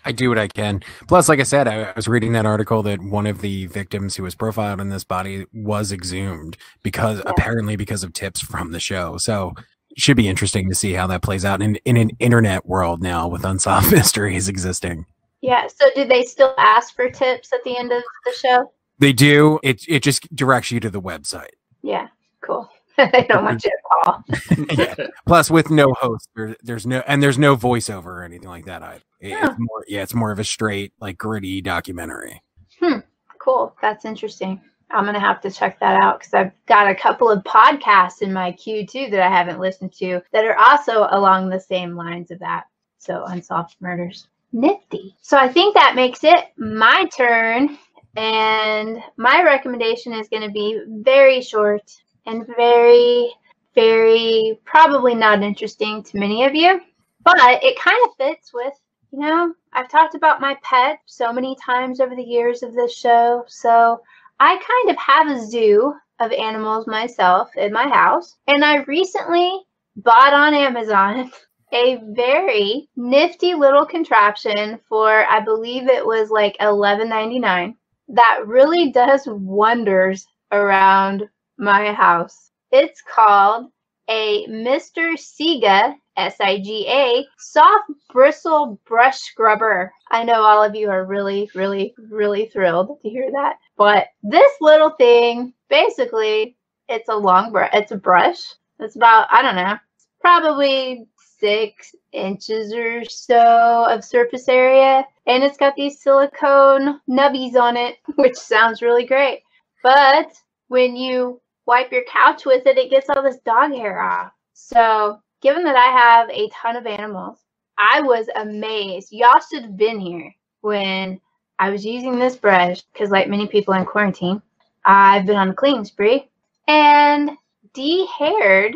I 0.05 0.11
do 0.11 0.29
what 0.29 0.37
I 0.37 0.47
can. 0.47 0.81
Plus, 1.07 1.27
like 1.27 1.39
I 1.39 1.43
said, 1.43 1.67
I, 1.67 1.91
was 1.95 2.07
reading 2.07 2.31
that 2.33 2.45
article 2.45 2.83
that 2.83 3.01
one 3.01 3.27
of 3.27 3.41
the 3.41 3.65
victims 3.67 4.15
who 4.15 4.23
was 4.23 4.35
profiled 4.35 4.79
in 4.79 4.89
this 4.89 5.03
body 5.03 5.45
was 5.53 5.91
exhumed 5.91 6.57
because 6.83 7.19
Yeah. 7.19 7.31
apparently 7.31 7.75
because 7.75 8.03
of 8.03 8.13
tips 8.13 8.39
from 8.41 8.71
the 8.71 8.79
show. 8.79 9.17
So 9.17 9.55
should 9.99 10.17
be 10.17 10.27
interesting 10.27 10.69
to 10.69 10.75
see 10.75 10.93
how 10.93 11.07
that 11.07 11.21
plays 11.21 11.45
out 11.45 11.61
in, 11.61 11.75
in 11.85 11.97
an 11.97 12.09
internet 12.19 12.65
world 12.65 13.01
now 13.01 13.27
with 13.27 13.43
unsolved 13.45 13.91
mysteries 13.91 14.47
existing. 14.49 15.05
Yeah. 15.41 15.67
So 15.67 15.85
do 15.95 16.05
they 16.05 16.23
still 16.23 16.53
ask 16.57 16.95
for 16.95 17.09
tips 17.09 17.53
at 17.53 17.63
the 17.63 17.77
end 17.77 17.91
of 17.91 18.03
the 18.25 18.33
show? 18.33 18.71
They 18.99 19.13
do. 19.13 19.59
It 19.63 19.85
it 19.87 20.03
just 20.03 20.33
directs 20.35 20.71
you 20.71 20.79
to 20.81 20.89
the 20.89 21.01
website. 21.01 21.51
Yeah. 21.81 22.07
Cool. 22.41 22.69
they 22.97 23.25
don't 23.29 23.45
want 23.45 23.63
you 23.63 23.71
to 23.71 23.77
call. 24.03 24.23
yeah. 24.77 24.95
Plus, 25.25 25.49
with 25.49 25.69
no 25.69 25.93
host, 25.93 26.27
there, 26.35 26.55
there's 26.63 26.85
no 26.85 27.01
and 27.07 27.23
there's 27.23 27.37
no 27.37 27.55
voiceover 27.55 28.05
or 28.07 28.23
anything 28.23 28.49
like 28.49 28.65
that. 28.65 28.83
Either. 28.83 29.01
It- 29.21 29.29
Yeah. 29.29 29.45
It's 29.51 29.55
more, 29.59 29.85
yeah, 29.87 30.01
it's 30.01 30.13
more 30.13 30.31
of 30.31 30.39
a 30.39 30.43
straight, 30.43 30.91
like 30.99 31.17
gritty 31.17 31.61
documentary. 31.61 32.41
Hmm. 32.81 32.99
Cool. 33.41 33.73
That's 33.81 34.03
interesting. 34.03 34.61
I'm 34.91 35.05
gonna 35.05 35.19
have 35.19 35.41
to 35.41 35.51
check 35.51 35.79
that 35.79 36.01
out 36.01 36.19
because 36.19 36.33
I've 36.33 36.51
got 36.65 36.89
a 36.89 36.95
couple 36.95 37.29
of 37.29 37.43
podcasts 37.43 38.21
in 38.21 38.33
my 38.33 38.51
queue 38.53 38.85
too 38.85 39.07
that 39.11 39.21
I 39.21 39.29
haven't 39.29 39.59
listened 39.59 39.93
to 39.93 40.21
that 40.31 40.45
are 40.45 40.57
also 40.57 41.07
along 41.11 41.49
the 41.49 41.59
same 41.59 41.95
lines 41.95 42.31
of 42.31 42.39
that. 42.39 42.65
So 42.97 43.23
unsolved 43.25 43.75
murders. 43.79 44.27
Nifty. 44.51 45.15
So 45.21 45.37
I 45.37 45.47
think 45.47 45.75
that 45.75 45.95
makes 45.95 46.23
it 46.23 46.45
my 46.57 47.05
turn. 47.15 47.77
And 48.17 49.01
my 49.17 49.43
recommendation 49.43 50.13
is 50.13 50.27
going 50.27 50.41
to 50.41 50.49
be 50.49 50.81
very 50.87 51.41
short 51.41 51.83
and 52.25 52.45
very, 52.57 53.31
very 53.75 54.59
probably 54.65 55.13
not 55.13 55.43
interesting 55.43 56.03
to 56.03 56.17
many 56.17 56.43
of 56.43 56.55
you, 56.55 56.81
but 57.23 57.37
it 57.39 57.79
kind 57.79 57.97
of 58.05 58.15
fits 58.17 58.51
with, 58.53 58.73
you 59.11 59.19
know, 59.19 59.53
I've 59.73 59.89
talked 59.89 60.15
about 60.15 60.41
my 60.41 60.57
pet 60.63 60.99
so 61.05 61.31
many 61.31 61.55
times 61.63 62.01
over 62.01 62.15
the 62.15 62.23
years 62.23 62.63
of 62.63 62.73
this 62.73 62.93
show. 62.93 63.45
So 63.47 64.01
I 64.39 64.55
kind 64.55 64.89
of 64.89 64.97
have 64.97 65.27
a 65.27 65.45
zoo 65.45 65.93
of 66.19 66.31
animals 66.31 66.87
myself 66.87 67.49
in 67.57 67.73
my 67.73 67.87
house. 67.87 68.35
And 68.47 68.63
I 68.63 68.83
recently 68.83 69.51
bought 69.95 70.33
on 70.33 70.53
Amazon 70.53 71.31
a 71.73 71.99
very 72.15 72.89
nifty 72.95 73.53
little 73.53 73.85
contraption 73.85 74.79
for 74.89 75.25
I 75.29 75.39
believe 75.39 75.87
it 75.87 76.05
was 76.05 76.29
like 76.31 76.57
$11.99 76.59 77.75
that 78.09 78.41
really 78.45 78.91
does 78.91 79.23
wonders 79.27 80.25
around 80.51 81.29
my 81.57 81.93
house. 81.93 82.51
It's 82.71 83.01
called 83.01 83.67
a 84.09 84.47
Mr. 84.47 85.13
Siga 85.13 85.95
S-I-G-A 86.17 87.25
soft 87.37 87.91
bristle 88.11 88.79
brush 88.85 89.19
scrubber. 89.19 89.93
I 90.11 90.23
know 90.23 90.41
all 90.41 90.63
of 90.63 90.75
you 90.75 90.89
are 90.89 91.05
really, 91.05 91.49
really, 91.55 91.93
really 92.09 92.47
thrilled 92.47 92.99
to 93.01 93.09
hear 93.09 93.31
that. 93.31 93.57
But 93.77 94.07
this 94.21 94.51
little 94.59 94.89
thing, 94.91 95.53
basically, 95.69 96.57
it's 96.89 97.07
a 97.07 97.15
long 97.15 97.51
brush. 97.51 97.69
It's 97.73 97.91
a 97.91 97.97
brush. 97.97 98.41
It's 98.79 98.95
about 98.95 99.27
I 99.31 99.41
don't 99.41 99.55
know, 99.55 99.77
probably 100.19 101.05
six 101.39 101.95
inches 102.11 102.73
or 102.73 103.05
so 103.05 103.85
of 103.89 104.03
surface 104.03 104.49
area, 104.49 105.05
and 105.25 105.43
it's 105.43 105.57
got 105.57 105.75
these 105.75 106.01
silicone 106.01 106.99
nubbies 107.09 107.55
on 107.55 107.77
it, 107.77 107.97
which 108.15 108.35
sounds 108.35 108.81
really 108.81 109.05
great. 109.05 109.43
But 109.83 110.33
when 110.67 110.95
you 110.97 111.41
wipe 111.69 111.91
your 111.91 112.03
couch 112.11 112.47
with 112.47 112.65
it, 112.65 112.79
it 112.79 112.89
gets 112.89 113.07
all 113.09 113.21
this 113.21 113.37
dog 113.45 113.71
hair 113.71 114.01
off. 114.01 114.31
So, 114.53 115.19
given 115.39 115.63
that 115.65 115.75
I 115.75 115.85
have 115.85 116.29
a 116.31 116.49
ton 116.49 116.75
of 116.75 116.87
animals, 116.87 117.37
I 117.77 118.01
was 118.01 118.27
amazed. 118.35 119.09
Y'all 119.11 119.39
should 119.39 119.61
have 119.61 119.77
been 119.77 119.99
here 119.99 120.33
when 120.61 121.21
I 121.59 121.69
was 121.69 121.85
using 121.85 122.17
this 122.17 122.35
brush 122.35 122.81
because, 122.91 123.11
like 123.11 123.29
many 123.29 123.47
people 123.47 123.75
in 123.75 123.85
quarantine, 123.85 124.41
I've 124.83 125.27
been 125.27 125.35
on 125.35 125.49
a 125.49 125.53
cleaning 125.53 125.85
spree 125.85 126.27
and 126.67 127.31
de-haired 127.73 128.75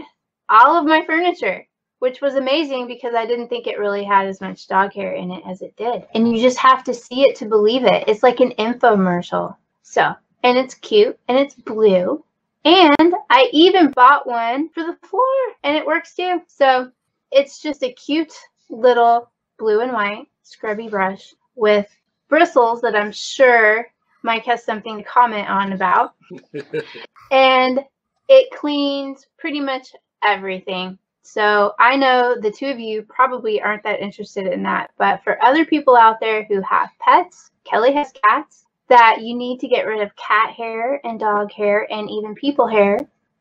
all 0.49 0.77
of 0.77 0.86
my 0.86 1.03
furniture, 1.03 1.65
which 1.97 2.21
was 2.21 2.36
amazing 2.36 2.86
because 2.86 3.15
I 3.15 3.25
didn't 3.25 3.47
think 3.47 3.65
it 3.65 3.79
really 3.79 4.03
had 4.03 4.27
as 4.27 4.39
much 4.39 4.67
dog 4.67 4.93
hair 4.93 5.13
in 5.13 5.32
it 5.32 5.41
as 5.47 5.63
it 5.63 5.75
did. 5.77 6.06
And 6.13 6.29
you 6.29 6.39
just 6.39 6.60
have 6.60 6.84
to 6.84 6.93
see 6.93 7.23
it 7.23 7.36
to 7.38 7.45
believe 7.47 7.86
it. 7.86 8.08
It's 8.08 8.21
like 8.21 8.39
an 8.39 8.53
infomercial. 8.60 9.56
So, 9.82 10.13
and 10.43 10.60
it's 10.60 10.75
cute 10.75 11.17
and 11.27 11.39
it's 11.39 11.56
blue. 11.56 12.23
And 12.65 13.13
I 13.30 13.49
even 13.52 13.91
bought 13.91 14.28
one 14.28 14.69
for 14.69 14.84
the 14.84 14.97
floor 15.08 15.23
and 15.63 15.76
it 15.76 15.86
works 15.86 16.15
too. 16.15 16.41
So 16.47 16.91
it's 17.32 17.62
just 17.62 17.84
a 17.84 17.91
cute 17.91 18.34
little 18.69 19.30
blue 19.58 19.82
and 19.82 19.91
white 19.91 20.28
scrubby 20.43 20.88
brush 20.88 21.34
with 21.56 21.88
bristles 22.30 22.82
that 22.82 22.95
I'm 22.95 23.12
sure 23.12 23.88
Mike 24.23 24.45
has 24.45 24.63
something 24.63 24.97
to 24.97 25.04
comment 25.04 25.49
on 25.49 25.73
about. 25.73 26.15
and 27.32 27.80
it 28.30 28.52
cleans 28.58 29.28
pretty 29.38 29.60
much 29.60 29.93
everything. 30.23 30.97
So 31.23 31.73
I 31.80 31.95
know 31.95 32.36
the 32.39 32.52
two 32.52 32.67
of 32.67 32.80
you 32.80 33.04
probably 33.04 33.62
aren't 33.62 33.84
that 33.84 34.02
interested 34.02 34.47
in 34.47 34.63
that, 34.63 34.91
but 34.97 35.23
for 35.23 35.41
other 35.43 35.65
people 35.65 35.95
out 35.95 36.19
there 36.19 36.43
who 36.43 36.62
have 36.62 36.89
pets, 36.99 37.52
Kelly 37.63 37.93
has 37.93 38.12
cats, 38.28 38.65
that 38.93 39.23
you 39.23 39.36
need 39.36 39.60
to 39.60 39.67
get 39.67 39.88
rid 39.88 40.03
of 40.03 40.15
cat 40.15 40.51
hair 40.51 41.01
and 41.03 41.19
dog 41.19 41.51
hair 41.51 41.91
and 41.91 42.08
even 42.12 42.36
people 42.36 42.67
hair. 42.67 42.99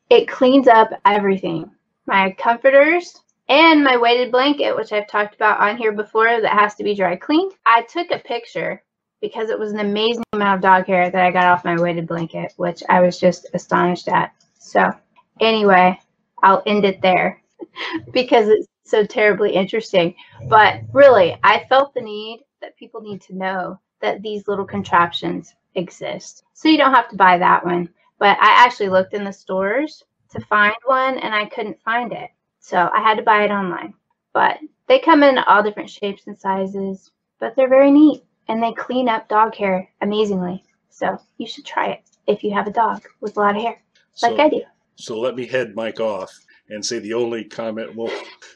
It 0.09 0.27
cleans 0.27 0.67
up 0.67 0.89
everything. 1.05 1.71
My 2.07 2.35
comforters 2.39 3.21
and 3.51 3.85
my 3.85 3.99
weighted 3.99 4.33
blanket, 4.33 4.75
which 4.75 4.93
I've 4.93 5.09
talked 5.09 5.35
about 5.35 5.61
on 5.61 5.77
here 5.77 5.93
before, 5.93 6.41
that 6.41 6.59
has 6.59 6.75
to 6.77 6.85
be 6.85 6.95
dry 6.95 7.17
cleaned. 7.17 7.53
I 7.67 7.83
took 7.83 8.11
a 8.11 8.19
picture 8.21 8.83
because 9.21 9.51
it 9.51 9.59
was 9.59 9.73
an 9.73 9.81
amazing 9.81 10.25
amount 10.33 10.57
of 10.57 10.63
dog 10.63 10.87
hair 10.87 11.11
that 11.11 11.23
I 11.23 11.31
got 11.31 11.45
off 11.45 11.67
my 11.67 11.79
weighted 11.79 12.07
blanket, 12.07 12.55
which 12.57 12.83
I 12.89 13.03
was 13.03 13.21
just 13.21 13.47
astonished 13.53 14.09
at. 14.09 14.33
So, 14.59 14.91
anyway, 15.39 16.01
I'll 16.43 16.63
end 16.65 16.87
it 16.87 17.03
there 17.03 17.43
because 18.15 18.49
it's 18.49 18.69
so 18.87 19.05
terribly 19.05 19.53
interesting. 19.53 20.15
But 20.49 20.81
really, 20.95 21.37
I 21.45 21.67
felt 21.69 21.93
the 21.93 22.01
need 22.01 22.41
that 22.63 22.75
people 22.79 23.03
need 23.03 23.21
to 23.23 23.37
know 23.37 23.79
that 24.03 24.23
these 24.23 24.47
little 24.47 24.65
contraptions 24.65 25.55
exist. 25.75 26.45
So 26.53 26.69
you 26.69 26.77
don't 26.77 26.95
have 26.95 27.09
to 27.09 27.17
buy 27.17 27.39
that 27.39 27.65
one. 27.65 27.89
But 28.19 28.37
I 28.41 28.65
actually 28.65 28.91
looked 28.91 29.15
in 29.15 29.25
the 29.25 29.33
stores 29.33 30.05
to 30.31 30.41
find 30.47 30.75
one 30.85 31.19
and 31.19 31.35
I 31.35 31.47
couldn't 31.47 31.83
find 31.83 32.13
it. 32.13 32.31
So 32.61 32.91
I 32.93 33.01
had 33.01 33.17
to 33.17 33.23
buy 33.23 33.45
it 33.45 33.51
online. 33.51 33.95
But 34.33 34.59
they 34.87 34.99
come 34.99 35.23
in 35.23 35.39
all 35.39 35.63
different 35.63 35.91
shapes 35.91 36.27
and 36.27 36.39
sizes, 36.39 37.11
but 37.41 37.57
they're 37.57 37.69
very 37.69 37.91
neat 37.91 38.23
and 38.49 38.63
they 38.63 38.73
clean 38.73 39.09
up 39.09 39.29
dog 39.29 39.55
hair 39.55 39.89
amazingly. 40.01 40.65
So 40.91 41.19
you 41.39 41.47
should 41.47 41.65
try 41.65 41.89
it 41.89 42.03
if 42.27 42.45
you 42.45 42.53
have 42.53 42.67
a 42.67 42.73
dog 42.73 43.03
with 43.21 43.37
a 43.37 43.41
lot 43.41 43.57
of 43.57 43.63
hair, 43.63 43.83
like 44.23 44.37
so, 44.37 44.43
I 44.43 44.49
do. 44.49 44.63
So 44.97 45.19
let 45.19 45.35
me 45.35 45.47
head 45.47 45.75
Mike 45.75 46.01
off 46.01 46.33
and 46.73 46.85
say 46.85 46.99
the 46.99 47.15
only 47.15 47.45
comment 47.45 47.95
we'll 47.95 48.11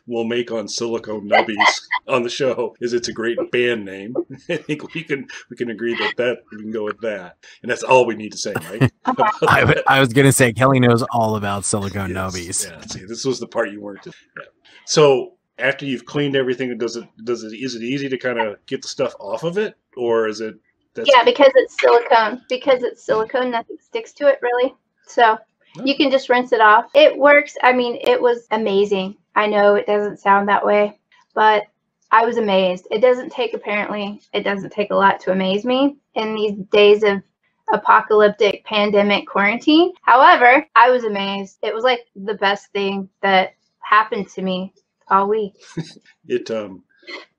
we'll 0.06 0.24
make 0.24 0.50
on 0.50 0.66
Silicone 0.66 1.28
Nubbies 1.28 1.80
on 2.08 2.22
the 2.22 2.30
show 2.30 2.74
is 2.80 2.92
it's 2.92 3.08
a 3.08 3.12
great 3.12 3.38
band 3.52 3.84
name. 3.84 4.14
I 4.48 4.56
think 4.56 4.94
we 4.94 5.04
can 5.04 5.26
we 5.50 5.56
can 5.56 5.70
agree 5.70 5.94
that 5.94 6.14
that 6.16 6.38
we 6.50 6.62
can 6.62 6.70
go 6.70 6.84
with 6.84 7.00
that, 7.00 7.36
and 7.62 7.70
that's 7.70 7.82
all 7.82 8.06
we 8.06 8.14
need 8.14 8.32
to 8.32 8.38
say, 8.38 8.54
right? 8.70 8.90
I 9.86 10.00
was 10.00 10.12
gonna 10.12 10.32
say 10.32 10.52
Kelly 10.52 10.80
knows 10.80 11.02
all 11.10 11.36
about 11.36 11.64
silicone 11.64 12.10
Yes, 12.10 12.16
nubbies. 12.16 12.70
Yeah, 12.70 12.80
see, 12.86 13.04
this 13.04 13.24
was 13.24 13.38
the 13.38 13.46
part 13.46 13.70
you 13.70 13.80
weren't. 13.80 14.06
Yeah. 14.06 14.12
So 14.86 15.34
after 15.58 15.84
you've 15.84 16.06
cleaned 16.06 16.36
everything, 16.36 16.76
does 16.78 16.96
it 16.96 17.04
does 17.24 17.42
it 17.42 17.52
is 17.54 17.74
it 17.74 17.82
easy 17.82 18.08
to 18.08 18.18
kind 18.18 18.38
of 18.38 18.64
get 18.66 18.82
the 18.82 18.88
stuff 18.88 19.14
off 19.20 19.44
of 19.44 19.58
it, 19.58 19.76
or 19.96 20.28
is 20.28 20.40
it? 20.40 20.54
That's, 20.94 21.10
Yeah, 21.12 21.24
because 21.24 21.52
it's 21.56 21.78
silicone. 21.78 22.42
Because 22.48 22.82
it's 22.82 23.04
silicone, 23.04 23.50
nothing 23.50 23.76
sticks 23.80 24.12
to 24.14 24.28
it 24.28 24.38
really. 24.40 24.74
So 25.06 25.36
you 25.84 25.96
can 25.96 26.10
just 26.10 26.28
rinse 26.28 26.52
it 26.52 26.60
off. 26.60 26.86
It 26.94 27.16
works. 27.16 27.56
I 27.62 27.72
mean, 27.72 27.98
it 28.00 28.20
was 28.20 28.46
amazing. 28.50 29.16
I 29.34 29.46
know 29.46 29.74
it 29.74 29.86
doesn't 29.86 30.18
sound 30.18 30.48
that 30.48 30.64
way, 30.64 30.98
but 31.34 31.64
I 32.10 32.24
was 32.24 32.38
amazed. 32.38 32.86
It 32.90 33.00
doesn't 33.00 33.30
take 33.30 33.54
apparently 33.54 34.20
it 34.32 34.42
doesn't 34.42 34.70
take 34.72 34.90
a 34.90 34.96
lot 34.96 35.20
to 35.20 35.32
amaze 35.32 35.64
me 35.64 35.96
in 36.14 36.34
these 36.34 36.54
days 36.70 37.02
of 37.02 37.22
apocalyptic 37.72 38.64
pandemic 38.64 39.26
quarantine. 39.26 39.92
However, 40.02 40.64
I 40.76 40.90
was 40.90 41.04
amazed. 41.04 41.58
It 41.62 41.74
was 41.74 41.84
like 41.84 42.06
the 42.14 42.34
best 42.34 42.72
thing 42.72 43.08
that 43.22 43.54
happened 43.80 44.28
to 44.30 44.42
me 44.42 44.72
all 45.08 45.28
week. 45.28 45.54
it 46.28 46.50
um 46.50 46.84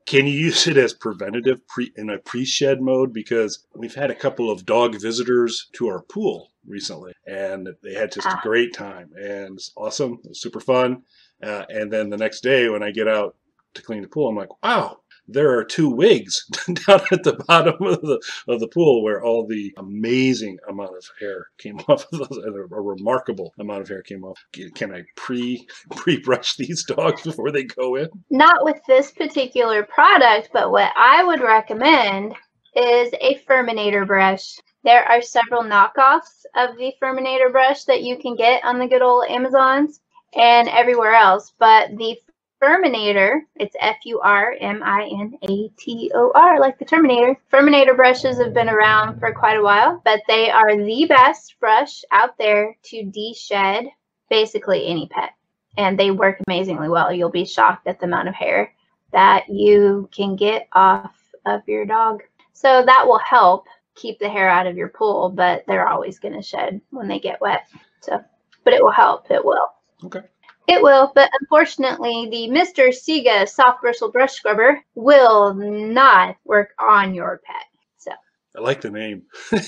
can 0.08 0.26
you 0.26 0.34
use 0.34 0.66
it 0.68 0.78
as 0.78 0.94
preventative 0.94 1.66
pre 1.68 1.92
in 1.98 2.10
a 2.10 2.18
pre-shed 2.20 2.82
mode 2.82 3.14
because 3.14 3.68
we've 3.76 3.94
had 3.94 4.10
a 4.10 4.16
couple 4.16 4.50
of 4.50 4.66
dog 4.66 5.00
visitors 5.00 5.70
to 5.74 5.88
our 5.88 6.02
pool 6.04 6.52
recently 6.66 7.14
and 7.28 7.70
they 7.84 7.94
had 7.94 8.12
just 8.12 8.26
a 8.28 8.32
Ah. 8.32 8.40
great 8.44 8.74
time 8.74 9.10
and 9.16 9.56
it's 9.58 9.72
awesome 9.78 10.14
it 10.24 10.30
was 10.30 10.42
super 10.42 10.60
fun 10.60 11.04
uh, 11.44 11.64
and 11.70 11.92
then 11.94 12.10
the 12.10 12.18
next 12.18 12.42
day 12.42 12.68
when 12.70 12.82
i 12.84 12.92
get 12.92 13.08
out 13.08 13.36
to 13.74 13.82
clean 13.82 14.02
the 14.02 14.08
pool 14.08 14.28
i'm 14.30 14.36
like 14.36 14.64
wow 14.64 14.98
there 15.28 15.58
are 15.58 15.64
two 15.64 15.90
wigs 15.90 16.46
down 16.88 17.02
at 17.12 17.24
the 17.24 17.44
bottom 17.48 17.76
of 17.82 18.02
the 18.02 18.22
of 18.48 18.60
the 18.60 18.68
pool 18.68 19.04
where 19.04 19.24
all 19.24 19.46
the 19.46 19.74
amazing 19.78 20.58
amount 20.70 20.96
of 20.96 21.06
hair 21.20 21.48
came 21.58 21.80
off 21.88 22.06
of 22.12 22.20
those, 22.20 22.38
a, 22.38 22.52
a 22.52 22.82
remarkable 22.82 23.54
amount 23.60 23.82
of 23.82 23.88
hair 23.88 24.02
came 24.02 24.24
off. 24.24 24.38
Can 24.76 24.94
I 24.94 25.04
pre 25.16 25.68
pre 25.92 26.18
brush 26.20 26.56
these 26.56 26.84
dogs 26.86 27.22
before 27.24 27.52
they 27.52 27.64
go 27.64 27.96
in? 27.96 28.10
not 28.30 28.64
with 28.64 28.80
this 28.88 29.12
particular 29.12 29.84
product, 29.84 30.50
but 30.54 30.72
what 30.72 30.92
I 30.96 31.24
would 31.24 31.42
recommend 31.42 32.36
is 32.76 33.12
a 33.20 33.42
Furminator 33.50 34.06
brush. 34.06 34.56
There 34.84 35.04
are 35.04 35.22
several 35.22 35.64
knockoffs 35.64 36.46
of 36.56 36.78
the 36.78 36.94
Furminator 37.02 37.52
brush 37.52 37.84
that 37.86 38.04
you 38.04 38.18
can 38.18 38.36
get 38.36 38.64
on 38.64 38.80
the 38.80 38.88
good 38.88 39.02
old 39.02 39.26
Amazons 39.28 40.00
and 40.36 40.70
everywhere 40.70 41.14
else, 41.14 41.54
but 41.60 41.90
the 41.98 42.16
Furminator, 42.62 43.42
it's 43.56 43.76
F 43.80 43.98
U 44.06 44.20
R 44.20 44.56
M 44.60 44.82
I 44.84 45.04
N 45.04 45.38
A 45.44 45.70
T 45.78 46.12
O 46.16 46.32
R, 46.34 46.60
like 46.60 46.80
the 46.80 46.86
Terminator. 46.86 47.38
Furminator 47.52 47.96
brushes 47.96 48.40
have 48.40 48.54
been 48.54 48.70
around 48.70 49.20
for 49.20 49.32
quite 49.34 49.58
a 49.58 49.64
while, 49.64 50.02
but 50.04 50.22
they 50.28 50.50
are 50.50 50.76
the 50.76 51.06
best 51.08 51.56
brush 51.60 52.04
out 52.12 52.38
there 52.40 52.76
to 52.86 53.04
de-shed 53.04 53.86
basically 54.30 54.88
any 54.88 55.08
pet 55.08 55.32
and 55.78 55.98
they 55.98 56.12
work 56.12 56.40
amazingly 56.48 56.90
well. 56.90 57.14
You'll 57.14 57.30
be 57.30 57.46
shocked 57.46 57.88
at 57.88 58.00
the 58.00 58.06
amount 58.08 58.28
of 58.28 58.36
hair 58.36 58.74
that 59.12 59.48
you 59.48 60.10
can 60.12 60.36
get 60.36 60.68
off 60.74 61.16
of 61.46 61.62
your 61.68 61.86
dog. 61.86 62.24
So 62.54 62.84
that 62.84 63.06
will 63.06 63.20
help 63.20 63.68
keep 63.96 64.20
the 64.20 64.30
hair 64.30 64.50
out 64.50 64.68
of 64.68 64.76
your 64.76 64.90
pool, 64.90 65.30
but 65.30 65.64
they're 65.68 65.88
always 65.88 66.20
going 66.20 66.34
to 66.34 66.42
shed 66.42 66.82
when 66.90 67.08
they 67.08 67.20
get 67.20 67.40
wet. 67.40 67.68
So, 68.02 68.24
but 68.64 68.74
it 68.74 68.84
will 68.84 68.92
help. 68.92 69.30
It 69.30 69.46
will. 69.46 69.70
Okay. 70.04 70.22
It 70.68 70.84
will, 70.84 71.12
but 71.16 71.30
unfortunately, 71.40 72.28
the 72.30 72.50
Mr. 72.54 72.90
Siga 72.90 73.48
soft 73.48 73.82
bristle 73.82 74.12
brush 74.12 74.34
scrubber 74.34 74.82
will 74.96 75.54
not 75.54 76.36
work 76.44 76.72
on 76.78 77.14
your 77.14 77.40
pet. 77.46 77.64
So 77.98 78.12
I 78.58 78.62
like 78.62 78.82
the 78.82 78.90
name. 78.90 79.24
I 79.54 79.60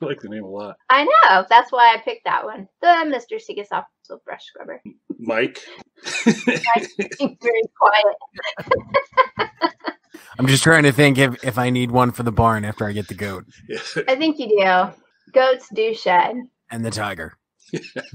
like 0.00 0.20
the 0.20 0.28
name 0.28 0.42
a 0.44 0.48
lot. 0.48 0.76
I 0.90 1.04
know 1.04 1.44
that's 1.48 1.70
why 1.70 1.94
I 1.94 1.98
picked 1.98 2.24
that 2.24 2.44
one, 2.44 2.68
the 2.82 2.86
Mr. 2.88 3.36
Siga 3.40 3.64
soft 3.66 3.88
bristle 4.08 4.22
brush 4.24 4.44
scrubber. 4.44 4.82
Mike. 5.18 5.60
Very 6.24 7.62
quiet. 7.78 8.16
I'm 10.38 10.48
just 10.48 10.64
trying 10.64 10.82
to 10.82 10.90
think 10.92 11.16
if, 11.18 11.44
if 11.44 11.58
I 11.58 11.70
need 11.70 11.92
one 11.92 12.10
for 12.10 12.24
the 12.24 12.32
barn 12.32 12.64
after 12.64 12.84
I 12.86 12.92
get 12.92 13.06
the 13.06 13.14
goat 13.14 13.44
I 14.08 14.16
think 14.16 14.38
you 14.40 14.48
do. 14.48 14.92
Goats 15.32 15.68
do 15.72 15.94
shed. 15.94 16.36
and 16.70 16.84
the 16.84 16.90
tiger. 16.90 17.34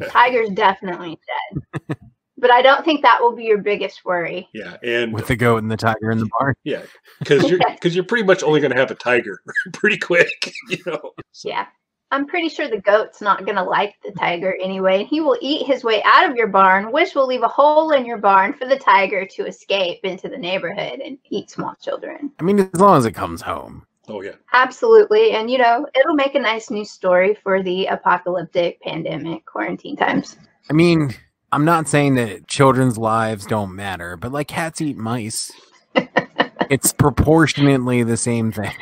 Tigers 0.09 0.49
definitely 0.49 1.17
shed. 1.25 1.97
But 2.39 2.51
I 2.51 2.61
don't 2.61 2.83
think 2.85 3.01
that 3.01 3.19
will 3.21 3.35
be 3.35 3.43
your 3.43 3.57
biggest 3.57 4.05
worry. 4.05 4.47
yeah, 4.53 4.77
and 4.83 5.13
With 5.13 5.27
the 5.27 5.35
goat 5.35 5.61
and 5.61 5.71
the 5.71 5.77
tiger 5.77 6.11
in 6.11 6.19
the 6.19 6.29
barn. 6.39 6.53
yeah, 6.63 6.81
because 7.19 7.49
you're 7.49 7.59
because 7.73 7.95
you're 7.95 8.05
pretty 8.05 8.25
much 8.25 8.43
only 8.43 8.59
going 8.59 8.71
to 8.71 8.77
have 8.77 8.91
a 8.91 8.95
tiger 8.95 9.39
pretty 9.73 9.97
quick, 9.97 10.53
you 10.69 10.77
know. 10.85 10.99
So, 11.31 11.49
Yeah. 11.49 11.65
I'm 12.11 12.25
pretty 12.25 12.49
sure 12.49 12.67
the 12.67 12.81
goat's 12.81 13.21
not 13.21 13.45
going 13.45 13.55
to 13.57 13.61
like 13.63 13.93
the 14.03 14.11
tiger 14.13 14.57
anyway. 14.59 15.01
And 15.01 15.07
he 15.07 15.21
will 15.21 15.37
eat 15.41 15.67
his 15.67 15.83
way 15.83 16.01
out 16.03 16.27
of 16.27 16.35
your 16.35 16.47
barn, 16.47 16.91
which 16.91 17.13
will 17.13 17.27
leave 17.27 17.43
a 17.43 17.47
hole 17.47 17.91
in 17.91 18.03
your 18.03 18.17
barn 18.17 18.51
for 18.53 18.65
the 18.67 18.79
tiger 18.79 19.27
to 19.27 19.45
escape 19.45 19.99
into 20.03 20.27
the 20.27 20.35
neighborhood 20.35 21.01
and 21.05 21.19
eat 21.29 21.51
small 21.51 21.75
children. 21.79 22.31
I 22.39 22.43
mean, 22.43 22.59
as 22.59 22.79
long 22.79 22.97
as 22.97 23.05
it 23.05 23.11
comes 23.11 23.43
home. 23.43 23.85
Oh 24.07 24.21
yeah, 24.23 24.37
Absolutely. 24.53 25.33
And, 25.33 25.51
you 25.51 25.59
know, 25.59 25.85
it'll 25.93 26.15
make 26.15 26.33
a 26.33 26.39
nice 26.39 26.71
news 26.71 26.89
story 26.89 27.37
for 27.43 27.61
the 27.61 27.85
apocalyptic 27.85 28.81
pandemic 28.81 29.45
quarantine 29.45 29.95
times. 29.95 30.35
I 30.67 30.73
mean, 30.73 31.13
I'm 31.51 31.65
not 31.65 31.87
saying 31.87 32.15
that 32.15 32.47
children's 32.47 32.97
lives 32.97 33.45
don't 33.45 33.75
matter, 33.75 34.15
but 34.15 34.31
like 34.31 34.47
cats 34.47 34.81
eat 34.81 34.97
mice. 34.97 35.51
it's 36.69 36.93
proportionately 36.93 38.03
the 38.03 38.17
same 38.17 38.51
thing. 38.51 38.73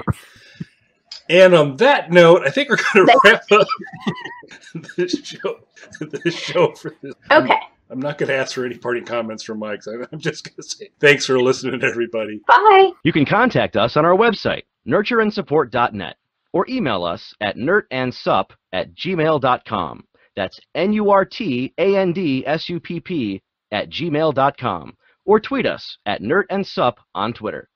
And 1.29 1.53
on 1.53 1.77
that 1.77 2.11
note, 2.11 2.43
I 2.45 2.49
think 2.49 2.69
we're 2.69 2.77
going 2.93 3.07
to 3.07 3.19
wrap 3.23 3.43
up 3.51 3.67
this 4.97 5.11
show. 5.23 5.59
This 5.99 6.35
show 6.35 6.73
for 6.73 6.95
this. 7.01 7.13
Okay. 7.31 7.59
I'm 7.89 7.99
not 7.99 8.17
going 8.17 8.27
to 8.27 8.35
ask 8.35 8.53
for 8.53 8.65
any 8.65 8.77
parting 8.77 9.05
comments 9.05 9.43
from 9.43 9.59
Mike. 9.59 9.83
so 9.83 10.05
I'm 10.11 10.19
just 10.19 10.43
going 10.43 10.55
to 10.55 10.63
say 10.63 10.89
thanks 10.99 11.25
for 11.25 11.39
listening, 11.39 11.81
everybody. 11.83 12.41
Bye. 12.47 12.91
You 13.03 13.13
can 13.13 13.25
contact 13.25 13.77
us 13.77 13.95
on 13.95 14.05
our 14.05 14.15
website, 14.15 14.63
nurtureandsupport.net, 14.87 16.15
or 16.53 16.65
email 16.69 17.03
us 17.05 17.33
at 17.39 17.55
nurtandsup 17.55 18.51
at 18.73 18.93
gmail.com. 18.93 20.03
That's 20.37 20.57
N-U-R-T-A-N-D-S-U-P-P 20.75 23.41
at 23.71 23.89
gmail.com. 23.89 24.93
Or 25.25 25.39
tweet 25.41 25.65
us 25.65 25.97
at 26.05 26.21
Nert 26.21 26.45
and 26.49 26.65
Sup 26.65 26.99
on 27.13 27.33
Twitter. 27.33 27.67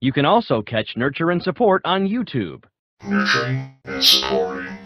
You 0.00 0.12
can 0.12 0.24
also 0.24 0.62
catch 0.62 0.96
Nurture 0.96 1.32
and 1.32 1.42
Support 1.42 1.82
on 1.84 2.06
YouTube. 2.06 2.62
Nurturing 3.02 3.74
and 3.84 4.04
supporting. 4.04 4.78